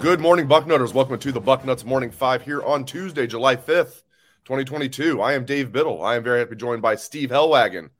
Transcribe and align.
Good 0.00 0.20
morning, 0.20 0.46
Bucknutters. 0.46 0.94
Welcome 0.94 1.18
to 1.18 1.32
the 1.32 1.40
Bucknuts 1.40 1.84
Morning 1.84 2.12
Five 2.12 2.42
here 2.42 2.62
on 2.62 2.84
Tuesday, 2.84 3.26
July 3.26 3.56
5th, 3.56 4.02
2022. 4.44 5.20
I 5.20 5.32
am 5.32 5.44
Dave 5.44 5.72
Biddle. 5.72 6.04
I 6.04 6.14
am 6.14 6.22
very 6.22 6.38
happy 6.38 6.50
to 6.50 6.54
be 6.54 6.60
joined 6.60 6.82
by 6.82 6.94
Steve 6.94 7.30
Helwagen. 7.30 7.90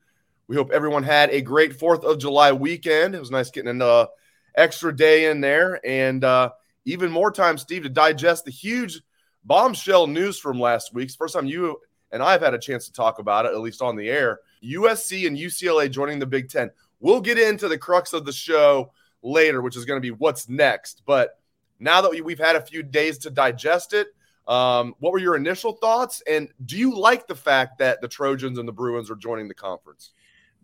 We 0.46 0.54
hope 0.54 0.70
everyone 0.70 1.02
had 1.02 1.30
a 1.30 1.40
great 1.40 1.76
4th 1.76 2.04
of 2.04 2.20
July 2.20 2.52
weekend. 2.52 3.16
It 3.16 3.18
was 3.18 3.32
nice 3.32 3.50
getting 3.50 3.70
an 3.70 3.82
uh, 3.82 4.06
extra 4.54 4.94
day 4.94 5.28
in 5.28 5.40
there 5.40 5.80
and 5.84 6.22
uh, 6.22 6.50
even 6.84 7.10
more 7.10 7.32
time, 7.32 7.58
Steve, 7.58 7.82
to 7.82 7.88
digest 7.88 8.44
the 8.44 8.52
huge 8.52 9.02
bombshell 9.44 10.06
news 10.06 10.38
from 10.38 10.60
last 10.60 10.94
week. 10.94 11.10
First 11.10 11.34
time 11.34 11.46
you 11.46 11.80
and 12.12 12.22
I 12.22 12.30
have 12.30 12.42
had 12.42 12.54
a 12.54 12.60
chance 12.60 12.86
to 12.86 12.92
talk 12.92 13.18
about 13.18 13.44
it, 13.44 13.52
at 13.52 13.60
least 13.60 13.82
on 13.82 13.96
the 13.96 14.08
air. 14.08 14.38
USC 14.62 15.26
and 15.26 15.36
UCLA 15.36 15.90
joining 15.90 16.20
the 16.20 16.26
Big 16.26 16.48
Ten. 16.48 16.70
We'll 17.00 17.20
get 17.20 17.40
into 17.40 17.66
the 17.66 17.76
crux 17.76 18.12
of 18.12 18.24
the 18.24 18.32
show 18.32 18.92
later, 19.20 19.62
which 19.62 19.76
is 19.76 19.84
going 19.84 19.96
to 19.96 20.06
be 20.06 20.12
what's 20.12 20.48
next. 20.48 21.02
But 21.04 21.37
now 21.78 22.00
that 22.00 22.24
we've 22.24 22.38
had 22.38 22.56
a 22.56 22.60
few 22.60 22.82
days 22.82 23.18
to 23.18 23.30
digest 23.30 23.92
it, 23.92 24.08
um, 24.48 24.94
what 24.98 25.12
were 25.12 25.18
your 25.18 25.36
initial 25.36 25.72
thoughts? 25.72 26.22
And 26.26 26.48
do 26.64 26.76
you 26.78 26.96
like 26.96 27.26
the 27.26 27.34
fact 27.34 27.78
that 27.78 28.00
the 28.00 28.08
Trojans 28.08 28.58
and 28.58 28.66
the 28.66 28.72
Bruins 28.72 29.10
are 29.10 29.16
joining 29.16 29.46
the 29.46 29.54
conference? 29.54 30.12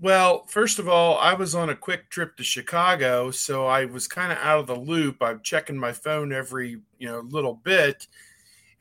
Well, 0.00 0.44
first 0.46 0.78
of 0.78 0.88
all, 0.88 1.18
I 1.18 1.34
was 1.34 1.54
on 1.54 1.70
a 1.70 1.76
quick 1.76 2.10
trip 2.10 2.36
to 2.36 2.42
Chicago, 2.42 3.30
so 3.30 3.66
I 3.66 3.84
was 3.84 4.08
kind 4.08 4.32
of 4.32 4.38
out 4.38 4.58
of 4.58 4.66
the 4.66 4.74
loop. 4.74 5.22
I'm 5.22 5.40
checking 5.42 5.78
my 5.78 5.92
phone 5.92 6.32
every 6.32 6.80
you 6.98 7.06
know 7.06 7.20
little 7.20 7.54
bit, 7.54 8.08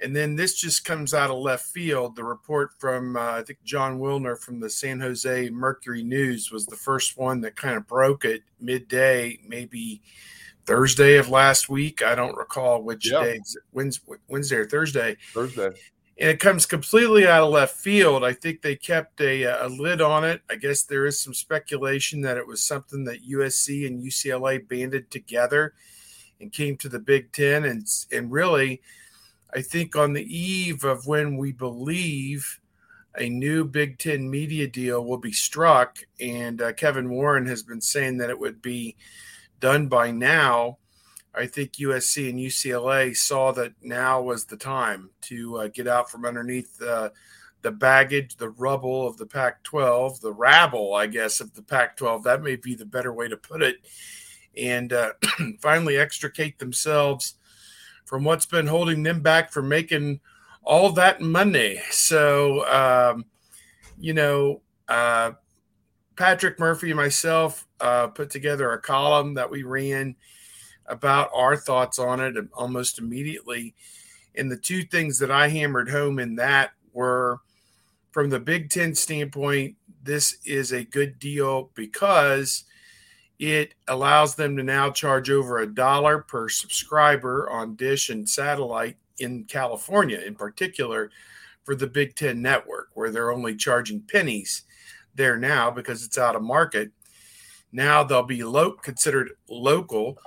and 0.01 0.15
then 0.15 0.35
this 0.35 0.59
just 0.59 0.85
comes 0.85 1.13
out 1.13 1.29
of 1.29 1.37
left 1.37 1.67
field. 1.67 2.15
The 2.15 2.23
report 2.23 2.71
from 2.79 3.15
uh, 3.15 3.33
I 3.33 3.43
think 3.43 3.59
Jon 3.63 3.99
Wilner 3.99 4.39
from 4.39 4.59
the 4.59 4.69
San 4.69 4.99
Jose 4.99 5.49
Mercury 5.51 6.03
News 6.03 6.51
was 6.51 6.65
the 6.65 6.75
first 6.75 7.15
one 7.15 7.41
that 7.41 7.55
kind 7.55 7.77
of 7.77 7.85
broke 7.85 8.25
it 8.25 8.41
midday, 8.59 9.39
maybe 9.47 10.01
Thursday 10.65 11.17
of 11.17 11.29
last 11.29 11.69
week. 11.69 12.01
I 12.01 12.15
don't 12.15 12.37
recall 12.37 12.81
which 12.81 13.11
yeah. 13.11 13.23
day, 13.23 13.39
Wednesday 13.71 14.55
or 14.55 14.65
Thursday. 14.65 15.17
Thursday. 15.33 15.71
And 16.19 16.29
it 16.29 16.39
comes 16.39 16.65
completely 16.65 17.27
out 17.27 17.43
of 17.43 17.49
left 17.49 17.75
field. 17.75 18.23
I 18.23 18.33
think 18.33 18.61
they 18.61 18.75
kept 18.75 19.19
a, 19.19 19.43
a 19.43 19.67
lid 19.67 19.99
on 19.99 20.23
it. 20.23 20.41
I 20.49 20.55
guess 20.55 20.83
there 20.83 21.05
is 21.05 21.19
some 21.19 21.33
speculation 21.33 22.21
that 22.21 22.37
it 22.37 22.47
was 22.47 22.63
something 22.63 23.03
that 23.05 23.27
USC 23.27 23.87
and 23.87 24.01
UCLA 24.01 24.65
banded 24.65 25.09
together 25.09 25.73
and 26.39 26.51
came 26.51 26.77
to 26.77 26.89
the 26.89 26.99
Big 26.99 27.31
Ten. 27.31 27.65
And, 27.65 27.87
and 28.11 28.31
really, 28.31 28.81
I 29.53 29.61
think 29.61 29.95
on 29.95 30.13
the 30.13 30.23
eve 30.23 30.83
of 30.83 31.07
when 31.07 31.35
we 31.37 31.51
believe 31.51 32.59
a 33.17 33.27
new 33.27 33.65
Big 33.65 33.97
Ten 33.97 34.29
media 34.29 34.67
deal 34.67 35.03
will 35.03 35.17
be 35.17 35.31
struck, 35.31 35.97
and 36.19 36.61
uh, 36.61 36.73
Kevin 36.73 37.09
Warren 37.09 37.47
has 37.47 37.63
been 37.63 37.81
saying 37.81 38.17
that 38.17 38.29
it 38.29 38.39
would 38.39 38.61
be– 38.61 38.95
done 39.63 39.87
by 39.87 40.11
now, 40.11 40.77
I 41.33 41.47
think 41.47 41.75
USC 41.75 42.29
and 42.29 42.37
UCLA 42.37 43.15
saw 43.15 43.53
that 43.53 43.71
now 43.81 44.21
was 44.21 44.43
the 44.43 44.57
time 44.57 45.11
to 45.21 45.55
uh, 45.55 45.67
get 45.69 45.87
out 45.87 46.11
from 46.11 46.25
underneath 46.25 46.81
uh, 46.81 47.11
the 47.61 47.71
baggage, 47.71 48.35
the 48.35 48.49
rubble 48.49 49.07
of 49.07 49.15
the 49.15 49.25
Pac 49.25 49.63
12, 49.63 50.19
the 50.19 50.33
rabble, 50.33 50.93
I 50.93 51.07
guess, 51.07 51.39
of 51.39 51.53
the 51.53 51.61
Pac 51.61 51.95
12. 51.95 52.25
That 52.25 52.43
may 52.43 52.57
be 52.57 52.75
the 52.75 52.85
better 52.85 53.13
way 53.13 53.29
to 53.29 53.37
put 53.37 53.61
it. 53.61 53.77
And 54.57 54.91
uh, 54.91 55.13
finally 55.61 55.95
extricate 55.95 56.59
themselves 56.59 57.35
from 58.03 58.25
what's 58.25 58.45
been 58.45 58.67
holding 58.67 59.03
them 59.03 59.21
back 59.21 59.49
from 59.49 59.69
making 59.69 60.19
all 60.61 60.91
that 60.91 61.21
money. 61.21 61.79
So, 61.89 62.67
um, 62.67 63.23
you 63.97 64.13
know, 64.13 64.61
uh, 64.89 65.31
Patrick 66.15 66.59
Murphy 66.59 66.91
and 66.91 66.97
myself 66.97 67.67
uh, 67.79 68.07
put 68.07 68.29
together 68.29 68.71
a 68.71 68.81
column 68.81 69.33
that 69.33 69.49
we 69.49 69.63
ran 69.63 70.15
about 70.85 71.29
our 71.33 71.55
thoughts 71.55 71.97
on 71.97 72.19
it 72.19 72.35
almost 72.53 72.99
immediately. 72.99 73.73
And 74.35 74.51
the 74.51 74.57
two 74.57 74.83
things 74.83 75.19
that 75.19 75.31
I 75.31 75.47
hammered 75.47 75.89
home 75.89 76.19
in 76.19 76.35
that 76.35 76.71
were 76.91 77.39
from 78.11 78.29
the 78.29 78.39
Big 78.39 78.69
Ten 78.69 78.93
standpoint, 78.93 79.75
this 80.03 80.37
is 80.45 80.71
a 80.71 80.83
good 80.83 81.19
deal 81.19 81.71
because 81.73 82.65
it 83.39 83.73
allows 83.87 84.35
them 84.35 84.55
to 84.57 84.63
now 84.63 84.91
charge 84.91 85.29
over 85.29 85.59
a 85.59 85.73
dollar 85.73 86.19
per 86.19 86.49
subscriber 86.49 87.49
on 87.49 87.75
Dish 87.75 88.09
and 88.09 88.29
satellite 88.29 88.97
in 89.17 89.45
California, 89.45 90.19
in 90.19 90.35
particular, 90.35 91.09
for 91.63 91.75
the 91.75 91.87
Big 91.87 92.15
Ten 92.15 92.41
network, 92.41 92.89
where 92.93 93.09
they're 93.09 93.31
only 93.31 93.55
charging 93.55 94.01
pennies 94.01 94.63
there 95.15 95.37
now 95.37 95.71
because 95.71 96.03
it's 96.03 96.17
out 96.17 96.35
of 96.35 96.41
market. 96.41 96.91
Now 97.71 98.03
they'll 98.03 98.23
be 98.23 98.43
lo- 98.43 98.73
considered 98.73 99.31
local. 99.49 100.17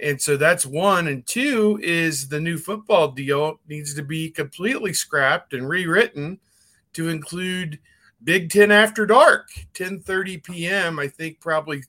And 0.00 0.20
so 0.20 0.36
that's 0.36 0.64
one. 0.64 1.08
And 1.08 1.26
two 1.26 1.78
is 1.82 2.28
the 2.28 2.40
new 2.40 2.56
football 2.56 3.08
deal 3.10 3.60
needs 3.68 3.94
to 3.94 4.02
be 4.02 4.30
completely 4.30 4.92
scrapped 4.92 5.52
and 5.52 5.68
rewritten 5.68 6.38
to 6.94 7.08
include 7.08 7.78
Big 8.22 8.50
Ten 8.50 8.70
after 8.70 9.06
dark, 9.06 9.48
10:30 9.74 10.42
p.m. 10.42 10.98
I 10.98 11.08
think 11.08 11.40
probably 11.40 11.84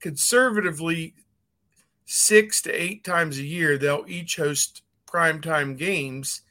conservatively 0.00 1.14
six 2.06 2.62
to 2.62 2.72
eight 2.72 3.04
times 3.04 3.38
a 3.38 3.44
year 3.44 3.78
they'll 3.78 4.04
each 4.08 4.36
host 4.36 4.82
primetime 5.06 5.76
games 5.76 6.42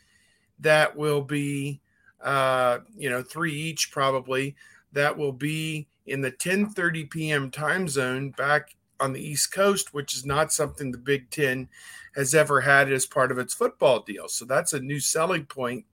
that 0.59 0.95
will 0.95 1.21
be 1.21 1.81
uh, 2.21 2.79
you 2.97 3.09
know, 3.09 3.23
three 3.23 3.53
each 3.53 3.91
probably. 3.91 4.55
That 4.91 5.17
will 5.17 5.31
be 5.31 5.87
in 6.07 6.21
the 6.21 6.31
10:30 6.31 7.09
p.m. 7.09 7.51
time 7.51 7.87
zone 7.87 8.31
back 8.31 8.75
on 8.99 9.13
the 9.13 9.21
East 9.21 9.51
Coast, 9.51 9.93
which 9.93 10.15
is 10.15 10.25
not 10.25 10.51
something 10.51 10.91
the 10.91 10.97
Big 10.97 11.29
Ten 11.29 11.69
has 12.15 12.35
ever 12.35 12.61
had 12.61 12.91
as 12.91 13.05
part 13.05 13.31
of 13.31 13.37
its 13.37 13.53
football 13.53 14.01
deal. 14.01 14.27
So 14.27 14.45
that's 14.45 14.73
a 14.73 14.79
new 14.79 14.99
selling 14.99 15.45
point 15.45 15.85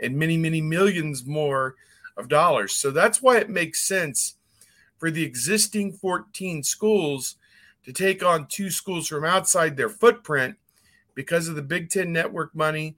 and 0.00 0.16
many, 0.16 0.36
many 0.36 0.60
millions 0.60 1.26
more 1.26 1.74
of 2.16 2.28
dollars. 2.28 2.72
So 2.72 2.90
that's 2.90 3.20
why 3.20 3.38
it 3.38 3.50
makes 3.50 3.86
sense 3.86 4.36
for 4.98 5.10
the 5.10 5.24
existing 5.24 5.92
14 5.92 6.62
schools 6.62 7.36
to 7.84 7.92
take 7.92 8.24
on 8.24 8.46
two 8.46 8.70
schools 8.70 9.08
from 9.08 9.24
outside 9.24 9.76
their 9.76 9.88
footprint 9.88 10.56
because 11.14 11.48
of 11.48 11.56
the 11.56 11.62
Big 11.62 11.90
Ten 11.90 12.12
network 12.12 12.54
money. 12.54 12.96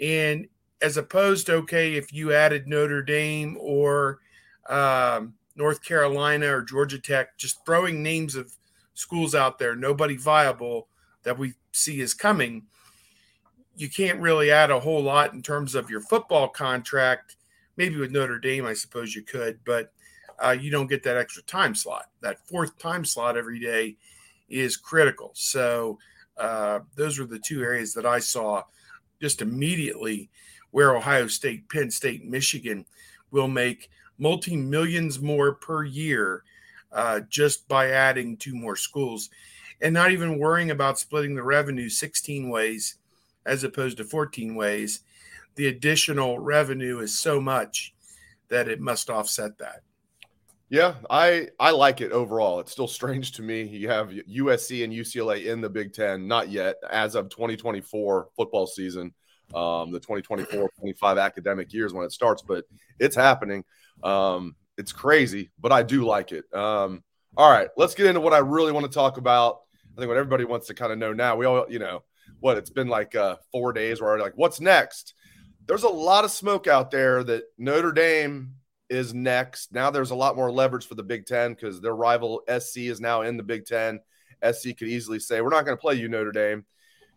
And 0.00 0.48
as 0.84 0.98
opposed 0.98 1.46
to 1.46 1.54
okay 1.54 1.94
if 1.94 2.12
you 2.12 2.34
added 2.34 2.68
Notre 2.68 3.02
Dame 3.02 3.56
or 3.58 4.18
um, 4.68 5.32
North 5.56 5.82
Carolina 5.82 6.54
or 6.54 6.60
Georgia 6.60 6.98
Tech, 6.98 7.38
just 7.38 7.64
throwing 7.64 8.02
names 8.02 8.34
of 8.34 8.52
schools 8.92 9.34
out 9.34 9.58
there, 9.58 9.74
nobody 9.74 10.14
viable 10.14 10.88
that 11.22 11.38
we 11.38 11.54
see 11.72 12.02
is 12.02 12.12
coming. 12.12 12.64
You 13.76 13.88
can't 13.88 14.20
really 14.20 14.50
add 14.50 14.70
a 14.70 14.78
whole 14.78 15.02
lot 15.02 15.32
in 15.32 15.40
terms 15.40 15.74
of 15.74 15.88
your 15.88 16.02
football 16.02 16.48
contract. 16.48 17.36
Maybe 17.78 17.96
with 17.96 18.10
Notre 18.12 18.38
Dame, 18.38 18.66
I 18.66 18.74
suppose 18.74 19.14
you 19.14 19.22
could, 19.22 19.60
but 19.64 19.90
uh, 20.38 20.50
you 20.50 20.70
don't 20.70 20.86
get 20.86 21.02
that 21.04 21.16
extra 21.16 21.42
time 21.44 21.74
slot. 21.74 22.10
That 22.20 22.46
fourth 22.46 22.78
time 22.78 23.06
slot 23.06 23.38
every 23.38 23.58
day 23.58 23.96
is 24.50 24.76
critical. 24.76 25.30
So 25.32 25.98
uh, 26.36 26.80
those 26.94 27.18
were 27.18 27.24
the 27.24 27.38
two 27.38 27.62
areas 27.62 27.94
that 27.94 28.04
I 28.04 28.18
saw 28.18 28.64
just 29.18 29.40
immediately 29.40 30.28
where 30.74 30.96
Ohio 30.96 31.28
State, 31.28 31.68
Penn 31.68 31.88
State, 31.88 32.24
Michigan 32.24 32.84
will 33.30 33.46
make 33.46 33.90
multi 34.18 34.56
millions 34.56 35.20
more 35.20 35.54
per 35.54 35.84
year 35.84 36.42
uh, 36.90 37.20
just 37.28 37.68
by 37.68 37.90
adding 37.90 38.36
two 38.36 38.56
more 38.56 38.74
schools. 38.74 39.30
and 39.80 39.94
not 39.94 40.10
even 40.10 40.36
worrying 40.36 40.72
about 40.72 40.98
splitting 40.98 41.36
the 41.36 41.42
revenue 41.44 41.88
16 41.88 42.48
ways 42.48 42.96
as 43.46 43.62
opposed 43.62 43.98
to 43.98 44.04
14 44.04 44.56
ways, 44.56 45.02
the 45.54 45.68
additional 45.68 46.40
revenue 46.40 46.98
is 46.98 47.16
so 47.16 47.40
much 47.40 47.94
that 48.48 48.66
it 48.66 48.80
must 48.80 49.08
offset 49.10 49.56
that. 49.58 49.82
Yeah, 50.70 50.94
I 51.08 51.50
I 51.60 51.70
like 51.70 52.00
it 52.00 52.10
overall. 52.10 52.58
It's 52.58 52.72
still 52.72 52.88
strange 52.88 53.30
to 53.32 53.42
me. 53.42 53.62
You 53.62 53.88
have 53.90 54.08
USC 54.10 54.82
and 54.82 54.92
UCLA 54.92 55.46
in 55.46 55.60
the 55.60 55.70
Big 55.70 55.92
Ten, 55.92 56.26
not 56.26 56.48
yet 56.48 56.78
as 56.90 57.14
of 57.14 57.28
2024 57.28 58.30
football 58.34 58.66
season, 58.66 59.14
um, 59.54 59.92
the 59.92 60.00
2024-25 60.00 61.22
academic 61.22 61.72
years 61.72 61.92
when 61.92 62.04
it 62.04 62.12
starts, 62.12 62.42
but 62.42 62.64
it's 62.98 63.16
happening. 63.16 63.64
Um, 64.02 64.56
it's 64.76 64.92
crazy, 64.92 65.50
but 65.60 65.72
I 65.72 65.82
do 65.82 66.04
like 66.04 66.32
it. 66.32 66.44
Um, 66.52 67.02
all 67.36 67.50
right, 67.50 67.68
let's 67.76 67.94
get 67.94 68.06
into 68.06 68.20
what 68.20 68.32
I 68.32 68.38
really 68.38 68.72
want 68.72 68.86
to 68.86 68.92
talk 68.92 69.16
about. 69.16 69.60
I 69.96 70.00
think 70.00 70.08
what 70.08 70.16
everybody 70.16 70.44
wants 70.44 70.66
to 70.68 70.74
kind 70.74 70.92
of 70.92 70.98
know 70.98 71.12
now. 71.12 71.36
We 71.36 71.46
all, 71.46 71.66
you 71.68 71.78
know, 71.78 72.02
what 72.40 72.58
it's 72.58 72.70
been 72.70 72.88
like 72.88 73.14
uh, 73.14 73.36
four 73.52 73.72
days 73.72 74.00
where 74.00 74.18
like, 74.18 74.34
what's 74.36 74.60
next? 74.60 75.14
There's 75.66 75.84
a 75.84 75.88
lot 75.88 76.24
of 76.24 76.30
smoke 76.30 76.66
out 76.66 76.90
there 76.90 77.24
that 77.24 77.44
Notre 77.58 77.92
Dame 77.92 78.54
is 78.90 79.14
next. 79.14 79.72
Now 79.72 79.90
there's 79.90 80.10
a 80.10 80.16
lot 80.16 80.36
more 80.36 80.50
leverage 80.50 80.86
for 80.86 80.94
the 80.94 81.02
Big 81.02 81.26
Ten 81.26 81.54
because 81.54 81.80
their 81.80 81.94
rival 81.94 82.42
SC 82.48 82.78
is 82.78 83.00
now 83.00 83.22
in 83.22 83.36
the 83.36 83.42
Big 83.42 83.64
Ten. 83.64 84.00
SC 84.52 84.76
could 84.76 84.88
easily 84.88 85.18
say, 85.18 85.40
"We're 85.40 85.48
not 85.48 85.64
going 85.64 85.76
to 85.76 85.80
play 85.80 85.94
you, 85.94 86.08
Notre 86.08 86.32
Dame. 86.32 86.64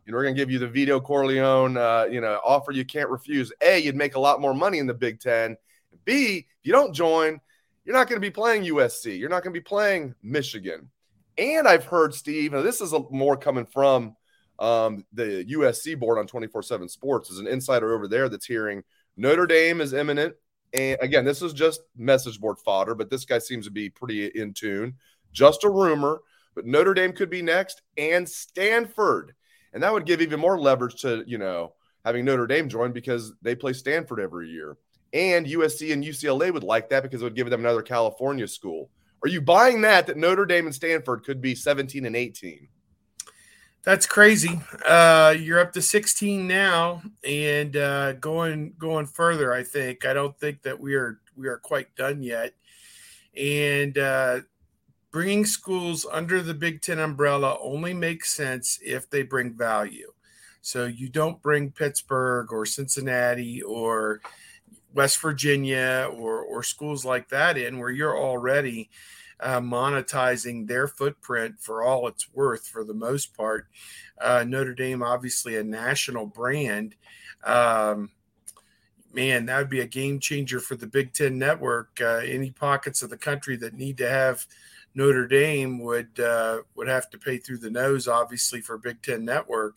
You 0.08 0.14
know, 0.14 0.20
we're 0.20 0.24
going 0.24 0.36
to 0.36 0.42
give 0.42 0.50
you 0.50 0.58
the 0.58 0.70
Vito 0.70 1.02
Corleone, 1.02 1.76
uh, 1.76 2.08
you 2.10 2.22
know, 2.22 2.40
offer 2.46 2.72
you 2.72 2.86
can't 2.86 3.10
refuse." 3.10 3.52
A, 3.62 3.78
you'd 3.78 3.98
make 3.98 4.16
a 4.16 4.20
lot 4.20 4.40
more 4.40 4.54
money 4.54 4.80
in 4.80 4.88
the 4.88 4.94
Big 4.94 5.20
Ten. 5.20 5.58
B, 6.06 6.38
if 6.38 6.46
you 6.64 6.72
don't 6.72 6.94
join, 6.94 7.42
you're 7.84 7.96
not 7.96 8.08
going 8.08 8.16
to 8.16 8.26
be 8.26 8.32
playing 8.32 8.64
USC. 8.64 9.20
You're 9.20 9.30
not 9.30 9.44
going 9.44 9.54
to 9.54 9.60
be 9.60 9.64
playing 9.64 10.16
Michigan. 10.24 10.90
And 11.38 11.68
I've 11.68 11.84
heard 11.84 12.14
Steve, 12.14 12.54
and 12.54 12.66
this 12.66 12.80
is 12.80 12.94
a, 12.94 13.02
more 13.12 13.36
coming 13.36 13.66
from 13.66 14.16
um, 14.60 15.06
the 15.12 15.46
USC 15.50 16.00
board 16.00 16.18
on 16.18 16.26
24 16.26 16.64
7 16.64 16.88
Sports, 16.88 17.30
is 17.30 17.40
an 17.40 17.48
insider 17.48 17.94
over 17.94 18.08
there 18.08 18.30
that's 18.30 18.46
hearing 18.46 18.84
Notre 19.18 19.46
Dame 19.46 19.82
is 19.82 19.92
imminent. 19.92 20.36
And 20.72 20.98
again, 21.02 21.26
this 21.26 21.42
is 21.42 21.52
just 21.52 21.82
message 21.98 22.40
board 22.40 22.60
fodder, 22.64 22.96
but 22.96 23.10
this 23.10 23.26
guy 23.26 23.40
seems 23.40 23.66
to 23.66 23.72
be 23.72 23.90
pretty 23.90 24.28
in 24.28 24.54
tune. 24.54 24.96
Just 25.34 25.66
a 25.66 25.70
rumor, 25.70 26.22
but 26.56 26.66
Notre 26.66 26.94
Dame 26.94 27.12
could 27.12 27.30
be 27.30 27.42
next 27.42 27.82
and 27.98 28.28
Stanford. 28.28 29.34
And 29.78 29.84
that 29.84 29.94
would 29.94 30.08
give 30.08 30.22
even 30.22 30.40
more 30.40 30.60
leverage 30.60 31.02
to, 31.04 31.24
you 31.28 31.38
know, 31.38 31.74
having 32.04 32.26
Notre 32.26 32.48
Dame 32.48 32.68
join 32.68 32.94
because 32.94 33.32
they 33.44 33.54
play 33.54 33.74
Stanford 33.74 34.20
every 34.20 34.50
year. 34.50 34.76
And 35.14 35.46
USC 35.46 35.94
and 35.94 36.04
UCLA 36.04 36.52
would 36.52 36.64
like 36.64 36.90
that 36.90 37.04
because 37.04 37.22
it 37.22 37.26
would 37.26 37.36
give 37.36 37.52
them 37.52 37.60
another 37.60 37.84
California 37.84 38.48
school. 38.48 38.90
Are 39.24 39.30
you 39.30 39.40
buying 39.40 39.82
that 39.82 40.08
that 40.08 40.18
Notre 40.18 40.48
Dame 40.48 40.66
and 40.66 40.74
Stanford 40.74 41.24
could 41.24 41.42
be 41.42 41.54
17 41.54 42.08
and 42.08 42.16
18? 42.16 42.68
That's 43.84 44.08
crazy. 44.08 44.60
Uh, 44.84 45.36
you're 45.38 45.60
up 45.60 45.74
to 45.74 45.82
16 45.84 46.48
now, 46.48 47.04
and 47.24 47.78
uh, 47.78 48.14
going 48.14 48.74
going 48.80 49.06
further. 49.06 49.54
I 49.54 49.62
think. 49.62 50.08
I 50.08 50.14
don't 50.14 50.36
think 50.40 50.64
that 50.64 50.80
we 50.80 50.96
are 50.96 51.20
we 51.36 51.48
are 51.50 51.58
quite 51.58 51.96
done 51.96 52.24
yet. 52.24 52.56
And 53.38 53.96
uh, 53.96 54.40
bringing 55.12 55.46
schools 55.46 56.06
under 56.12 56.42
the 56.42 56.54
Big 56.54 56.82
Ten 56.82 57.00
umbrella 57.00 57.58
only 57.62 57.94
makes 57.94 58.34
sense 58.34 58.80
if 58.84 59.10
they 59.10 59.24
bring 59.24 59.54
value. 59.54 60.12
So 60.62 60.86
you 60.86 61.10
don't 61.10 61.42
bring 61.42 61.72
Pittsburgh 61.72 62.52
or 62.52 62.66
Cincinnati 62.66 63.62
or 63.62 64.22
West 64.94 65.22
Virginia 65.22 66.10
or 66.14 66.42
or 66.42 66.64
schools 66.64 67.06
like 67.06 67.30
that 67.30 67.58
in 67.58 67.80
where 67.80 67.90
you're 67.90 68.18
already 68.18 68.90
uh, 69.40 69.62
monetizing 69.62 70.68
their 70.68 70.88
footprint 70.88 71.56
for 71.60 71.84
all 71.84 72.08
it's 72.08 72.34
worth 72.34 72.68
for 72.68 72.84
the 72.84 72.94
most 72.94 73.36
part. 73.36 73.68
Uh, 74.20 74.44
Notre 74.48 74.74
Dame, 74.74 75.04
obviously 75.04 75.56
a 75.56 75.64
national 75.64 76.26
brand. 76.26 76.96
Um, 77.44 78.10
man, 79.14 79.46
that 79.46 79.60
would 79.60 79.70
be 79.70 79.82
a 79.82 79.88
game 79.88 80.20
changer 80.20 80.60
for 80.60 80.76
the 80.76 80.88
Big 80.88 81.14
Ten 81.14 81.38
network. 81.38 82.00
Uh, 82.02 82.22
any 82.26 82.52
pockets 82.52 83.04
of 83.04 83.10
the 83.10 83.18
country 83.18 83.56
that 83.58 83.76
need 83.76 83.98
to 83.98 84.10
have 84.10 84.46
Notre 84.98 85.28
Dame 85.28 85.78
would 85.80 86.20
uh, 86.20 86.62
would 86.76 86.88
have 86.88 87.08
to 87.12 87.20
pay 87.20 87.38
through 87.38 87.60
the 87.60 87.70
nose, 87.70 88.08
obviously, 88.08 88.62
for 88.62 88.80
Big 88.80 89.02
Ten 89.04 89.24
network. 89.24 89.76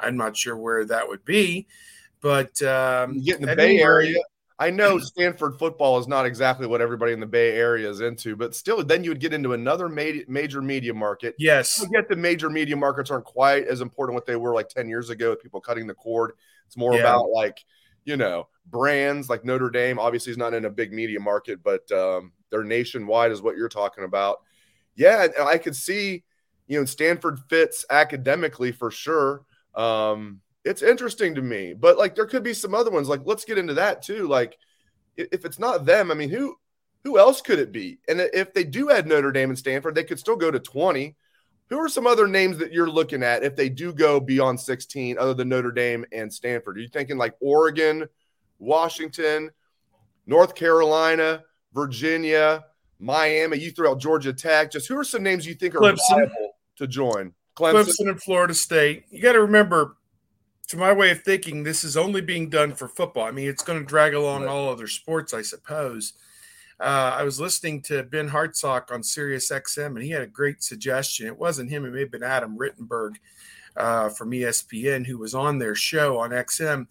I'm 0.00 0.16
not 0.16 0.34
sure 0.34 0.56
where 0.56 0.86
that 0.86 1.06
would 1.06 1.26
be, 1.26 1.66
but 2.22 2.60
um, 2.62 3.12
you 3.12 3.20
get 3.20 3.40
in 3.40 3.46
the 3.46 3.54
Bay 3.54 3.80
Area. 3.80 4.18
I 4.58 4.70
know 4.70 4.98
Stanford 4.98 5.58
football 5.58 5.98
is 5.98 6.08
not 6.08 6.24
exactly 6.24 6.66
what 6.66 6.80
everybody 6.80 7.12
in 7.12 7.20
the 7.20 7.26
Bay 7.26 7.56
Area 7.56 7.90
is 7.90 8.00
into, 8.00 8.34
but 8.34 8.54
still, 8.54 8.82
then 8.82 9.04
you 9.04 9.10
would 9.10 9.20
get 9.20 9.34
into 9.34 9.52
another 9.52 9.88
major, 9.88 10.24
major 10.28 10.62
media 10.62 10.94
market. 10.94 11.34
Yes. 11.38 11.80
You 11.82 11.88
get 11.90 12.08
the 12.08 12.16
major 12.16 12.48
media 12.48 12.76
markets 12.76 13.10
aren't 13.10 13.24
quite 13.24 13.66
as 13.66 13.80
important 13.80 14.14
what 14.14 14.24
they 14.24 14.36
were 14.36 14.54
like 14.54 14.68
10 14.68 14.88
years 14.88 15.10
ago 15.10 15.30
with 15.30 15.42
people 15.42 15.60
cutting 15.60 15.86
the 15.86 15.94
cord. 15.94 16.32
It's 16.66 16.76
more 16.76 16.94
yeah. 16.94 17.00
about 17.00 17.30
like, 17.30 17.64
you 18.04 18.16
know, 18.16 18.46
brands 18.66 19.28
like 19.28 19.44
Notre 19.44 19.68
Dame 19.68 19.98
obviously 19.98 20.30
is 20.30 20.38
not 20.38 20.54
in 20.54 20.64
a 20.64 20.70
big 20.70 20.92
media 20.92 21.18
market, 21.18 21.60
but 21.64 21.90
um, 21.90 22.30
they're 22.50 22.62
nationwide, 22.62 23.32
is 23.32 23.42
what 23.42 23.56
you're 23.56 23.68
talking 23.68 24.04
about. 24.04 24.42
Yeah. 24.96 25.28
I 25.44 25.58
could 25.58 25.76
see, 25.76 26.24
you 26.66 26.78
know, 26.78 26.84
Stanford 26.84 27.40
fits 27.48 27.84
academically 27.90 28.72
for 28.72 28.90
sure. 28.90 29.42
Um, 29.74 30.40
it's 30.64 30.82
interesting 30.82 31.34
to 31.34 31.42
me. 31.42 31.74
But 31.74 31.98
like 31.98 32.14
there 32.14 32.26
could 32.26 32.42
be 32.42 32.54
some 32.54 32.74
other 32.74 32.90
ones. 32.90 33.08
Like 33.08 33.22
let's 33.24 33.44
get 33.44 33.58
into 33.58 33.74
that 33.74 34.02
too. 34.02 34.28
Like 34.28 34.56
if 35.16 35.44
it's 35.44 35.58
not 35.58 35.84
them, 35.84 36.10
I 36.10 36.14
mean, 36.14 36.30
who 36.30 36.56
who 37.04 37.18
else 37.18 37.40
could 37.40 37.58
it 37.58 37.72
be? 37.72 37.98
And 38.08 38.20
if 38.20 38.54
they 38.54 38.64
do 38.64 38.90
add 38.90 39.06
Notre 39.06 39.32
Dame 39.32 39.50
and 39.50 39.58
Stanford, 39.58 39.94
they 39.94 40.04
could 40.04 40.20
still 40.20 40.36
go 40.36 40.50
to 40.50 40.60
20. 40.60 41.16
Who 41.68 41.78
are 41.78 41.88
some 41.88 42.06
other 42.06 42.28
names 42.28 42.58
that 42.58 42.72
you're 42.72 42.90
looking 42.90 43.22
at 43.22 43.42
if 43.42 43.56
they 43.56 43.68
do 43.68 43.92
go 43.92 44.20
beyond 44.20 44.60
16 44.60 45.18
other 45.18 45.34
than 45.34 45.48
Notre 45.48 45.72
Dame 45.72 46.04
and 46.12 46.32
Stanford? 46.32 46.76
Are 46.76 46.80
you 46.80 46.88
thinking 46.88 47.16
like 47.16 47.34
Oregon, 47.40 48.08
Washington, 48.58 49.50
North 50.26 50.54
Carolina, 50.54 51.42
Virginia, 51.72 52.66
Miami? 53.02 53.58
You 53.58 53.70
throw 53.70 53.92
out 53.92 54.00
Georgia 54.00 54.32
Tech. 54.32 54.70
Just 54.70 54.88
who 54.88 54.96
are 54.96 55.04
some 55.04 55.22
names 55.22 55.46
you 55.46 55.54
think 55.54 55.74
are 55.74 55.80
Clemson. 55.80 55.98
viable 56.10 56.56
to 56.76 56.86
join? 56.86 57.32
Clemson. 57.56 57.84
Clemson 57.84 58.08
and 58.10 58.22
Florida 58.22 58.54
State. 58.54 59.04
You 59.10 59.20
got 59.20 59.32
to 59.32 59.42
remember 59.42 59.96
to 60.68 60.76
my 60.76 60.92
way 60.92 61.10
of 61.10 61.22
thinking, 61.22 61.64
this 61.64 61.84
is 61.84 61.96
only 61.96 62.20
being 62.20 62.48
done 62.48 62.72
for 62.74 62.88
football. 62.88 63.24
I 63.24 63.30
mean, 63.30 63.48
it's 63.48 63.62
going 63.62 63.78
to 63.78 63.84
drag 63.84 64.14
along 64.14 64.46
all 64.46 64.70
other 64.70 64.86
sports, 64.86 65.34
I 65.34 65.42
suppose. 65.42 66.14
Uh, 66.80 67.14
I 67.16 67.22
was 67.22 67.38
listening 67.38 67.82
to 67.82 68.02
Ben 68.04 68.30
Hartsock 68.30 68.90
on 68.90 69.02
Sirius 69.02 69.50
XM, 69.50 69.94
and 69.94 70.02
he 70.02 70.10
had 70.10 70.22
a 70.22 70.26
great 70.26 70.62
suggestion. 70.62 71.26
It 71.26 71.38
wasn't 71.38 71.70
him; 71.70 71.84
it 71.84 71.92
may 71.92 72.00
have 72.00 72.10
been 72.10 72.22
Adam 72.22 72.56
Rittenberg 72.56 73.16
uh, 73.76 74.08
from 74.08 74.30
ESPN 74.30 75.06
who 75.06 75.18
was 75.18 75.34
on 75.34 75.58
their 75.58 75.74
show 75.74 76.18
on 76.18 76.30
XM, 76.30 76.86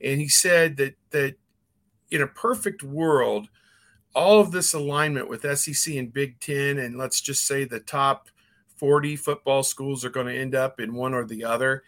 and 0.00 0.20
he 0.20 0.28
said 0.28 0.76
that 0.78 0.94
that 1.10 1.34
in 2.10 2.22
a 2.22 2.26
perfect 2.26 2.82
world, 2.82 3.48
all 4.16 4.40
of 4.40 4.50
this 4.50 4.74
alignment 4.74 5.28
with 5.28 5.58
SEC 5.58 5.94
and 5.94 6.12
Big 6.12 6.40
Ten, 6.40 6.78
and 6.78 6.98
let's 6.98 7.20
just 7.20 7.46
say 7.46 7.64
the 7.64 7.78
top 7.78 8.28
forty 8.76 9.14
football 9.14 9.62
schools 9.62 10.04
are 10.04 10.10
going 10.10 10.26
to 10.26 10.36
end 10.36 10.56
up 10.56 10.80
in 10.80 10.94
one 10.94 11.14
or 11.14 11.24
the 11.24 11.44
other. 11.44 11.84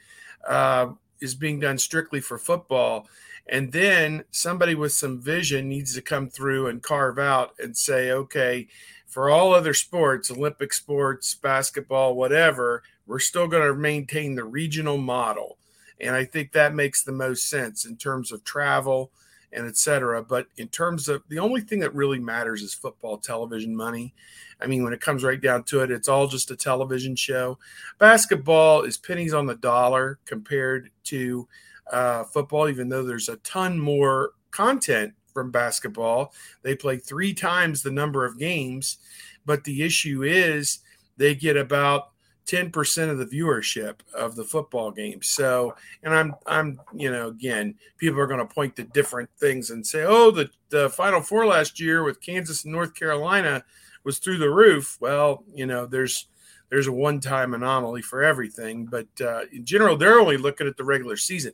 Uh, 0.47 0.90
is 1.20 1.35
being 1.35 1.58
done 1.58 1.78
strictly 1.78 2.20
for 2.20 2.38
football 2.38 3.08
and 3.49 3.73
then 3.73 4.25
somebody 4.30 4.75
with 4.75 4.92
some 4.92 5.20
vision 5.20 5.68
needs 5.68 5.94
to 5.94 6.02
come 6.02 6.28
through 6.28 6.66
and 6.66 6.82
carve 6.82 7.18
out 7.18 7.54
and 7.58 7.76
say 7.76 8.11
okay 8.11 8.66
for 9.06 9.30
all 9.30 9.54
other 9.54 9.75
sports 9.75 10.30
olympic 10.30 10.73
sports 10.73 11.35
basketball 11.35 12.14
whatever 12.14 12.82
we're 13.06 13.18
still 13.18 13.49
going 13.49 13.66
to 13.66 13.75
maintain 13.75 14.35
the 14.35 14.44
regional 14.44 14.99
model 14.99 15.58
and 16.00 16.14
i 16.14 16.25
think 16.25 16.52
that 16.52 16.75
makes 16.75 17.02
the 17.02 17.12
most 17.12 17.49
sense 17.49 17.85
in 17.85 17.97
terms 17.97 18.30
of 18.30 18.44
travel 18.44 19.11
and 19.52 19.67
etc. 19.67 20.23
But 20.23 20.47
in 20.57 20.69
terms 20.69 21.09
of 21.09 21.23
the 21.28 21.38
only 21.38 21.61
thing 21.61 21.81
that 21.81 21.95
really 21.95 22.19
matters 22.19 22.62
is 22.62 22.75
football 22.75 23.19
television 23.19 23.75
money. 23.75 24.14
I 24.61 24.67
mean, 24.67 24.83
when 24.83 24.93
it 24.93 25.00
comes 25.00 25.25
right 25.25 25.40
down 25.40 25.64
to 25.64 25.81
it, 25.83 25.90
it's 25.90 26.09
all 26.09 26.26
just 26.26 26.50
a 26.50 26.57
television 26.57 27.14
show. 27.17 27.59
Basketball 27.99 28.83
is 28.83 28.97
pennies 28.97 29.35
on 29.35 29.47
the 29.47 29.55
dollar 29.55 30.19
compared 30.25 30.90
to 31.05 31.49
uh, 31.93 32.25
football, 32.25 32.69
even 32.69 32.88
though 32.88 33.05
there's 33.05 33.28
a 33.28 33.37
ton 33.37 33.78
more 33.78 34.33
content 34.50 35.14
from 35.33 35.50
basketball. 35.50 36.33
They 36.62 36.75
play 36.75 36.99
three 36.99 37.33
times 37.33 37.83
the 37.83 37.90
number 37.90 38.25
of 38.25 38.38
games, 38.38 38.99
but 39.47 39.64
the 39.64 39.83
issue 39.83 40.25
is 40.25 40.81
they 41.17 41.35
get 41.35 41.57
about 41.57 42.11
10% 42.49 43.11
of 43.11 43.19
the 43.19 43.26
viewership 43.26 43.97
of 44.14 44.35
the 44.35 44.45
football 44.45 44.90
game. 44.90 45.21
So, 45.23 45.76
and 46.02 46.14
I'm, 46.14 46.35
I'm, 46.47 46.81
you 46.95 47.12
know, 47.12 47.28
again, 47.28 47.75
people 47.99 48.19
are 48.21 48.26
going 48.26 48.40
to 48.40 48.55
point 48.55 48.75
to 48.76 48.85
different 48.85 49.28
things 49.37 49.71
and 49.71 49.87
say, 49.87 50.05
oh, 50.05 50.31
the, 50.31 50.49
the 50.71 50.88
Final 50.88 51.21
Four 51.21 51.47
last 51.47 51.78
year 51.78 52.05
with 52.05 52.23
Kansas 52.23 52.64
and 52.64 52.73
North 52.73 52.95
Carolina 52.95 53.62
was 54.02 54.19
through 54.19 54.38
the 54.38 54.50
roof. 54.50 54.97
Well, 54.99 55.45
you 55.55 55.67
know, 55.67 55.85
there's, 55.85 56.26
there's 56.71 56.87
a 56.87 56.93
one 56.93 57.21
time 57.21 57.52
anomaly 57.52 58.00
for 58.00 58.23
everything. 58.25 58.87
But 58.87 59.09
uh, 59.21 59.43
in 59.52 59.67
general, 59.67 59.99
they're 59.99 60.21
only 60.21 60.38
looking 60.38 60.67
at 60.67 60.78
the 60.78 60.85
regular 60.85 61.19
season. 61.19 61.52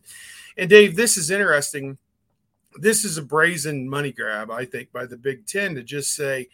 And 0.57 0.71
Dave, 0.71 0.95
this 0.95 1.17
is 1.17 1.31
interesting. 1.31 1.99
This 2.77 3.05
is 3.05 3.19
a 3.19 3.23
brazen 3.23 3.89
money 3.89 4.13
grab, 4.13 4.51
I 4.51 4.65
think, 4.65 4.93
by 4.93 5.07
the 5.07 5.17
Big 5.17 5.47
Ten 5.47 5.75
to 5.75 5.83
just 5.83 6.15
say, 6.15 6.49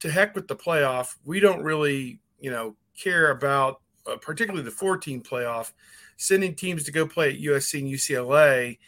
to 0.00 0.10
heck 0.10 0.34
with 0.34 0.48
the 0.48 0.56
playoff. 0.56 1.14
We 1.24 1.38
don't 1.38 1.62
really, 1.62 2.18
you 2.40 2.50
know, 2.50 2.74
care 2.96 3.30
about 3.30 3.80
uh, 4.06 4.16
particularly 4.16 4.64
the 4.64 4.70
14 4.70 5.22
playoff, 5.22 5.72
sending 6.16 6.54
teams 6.54 6.84
to 6.84 6.92
go 6.92 7.06
play 7.06 7.30
at 7.30 7.40
USC 7.40 7.80
and 7.80 7.88
UCLA 7.88 8.78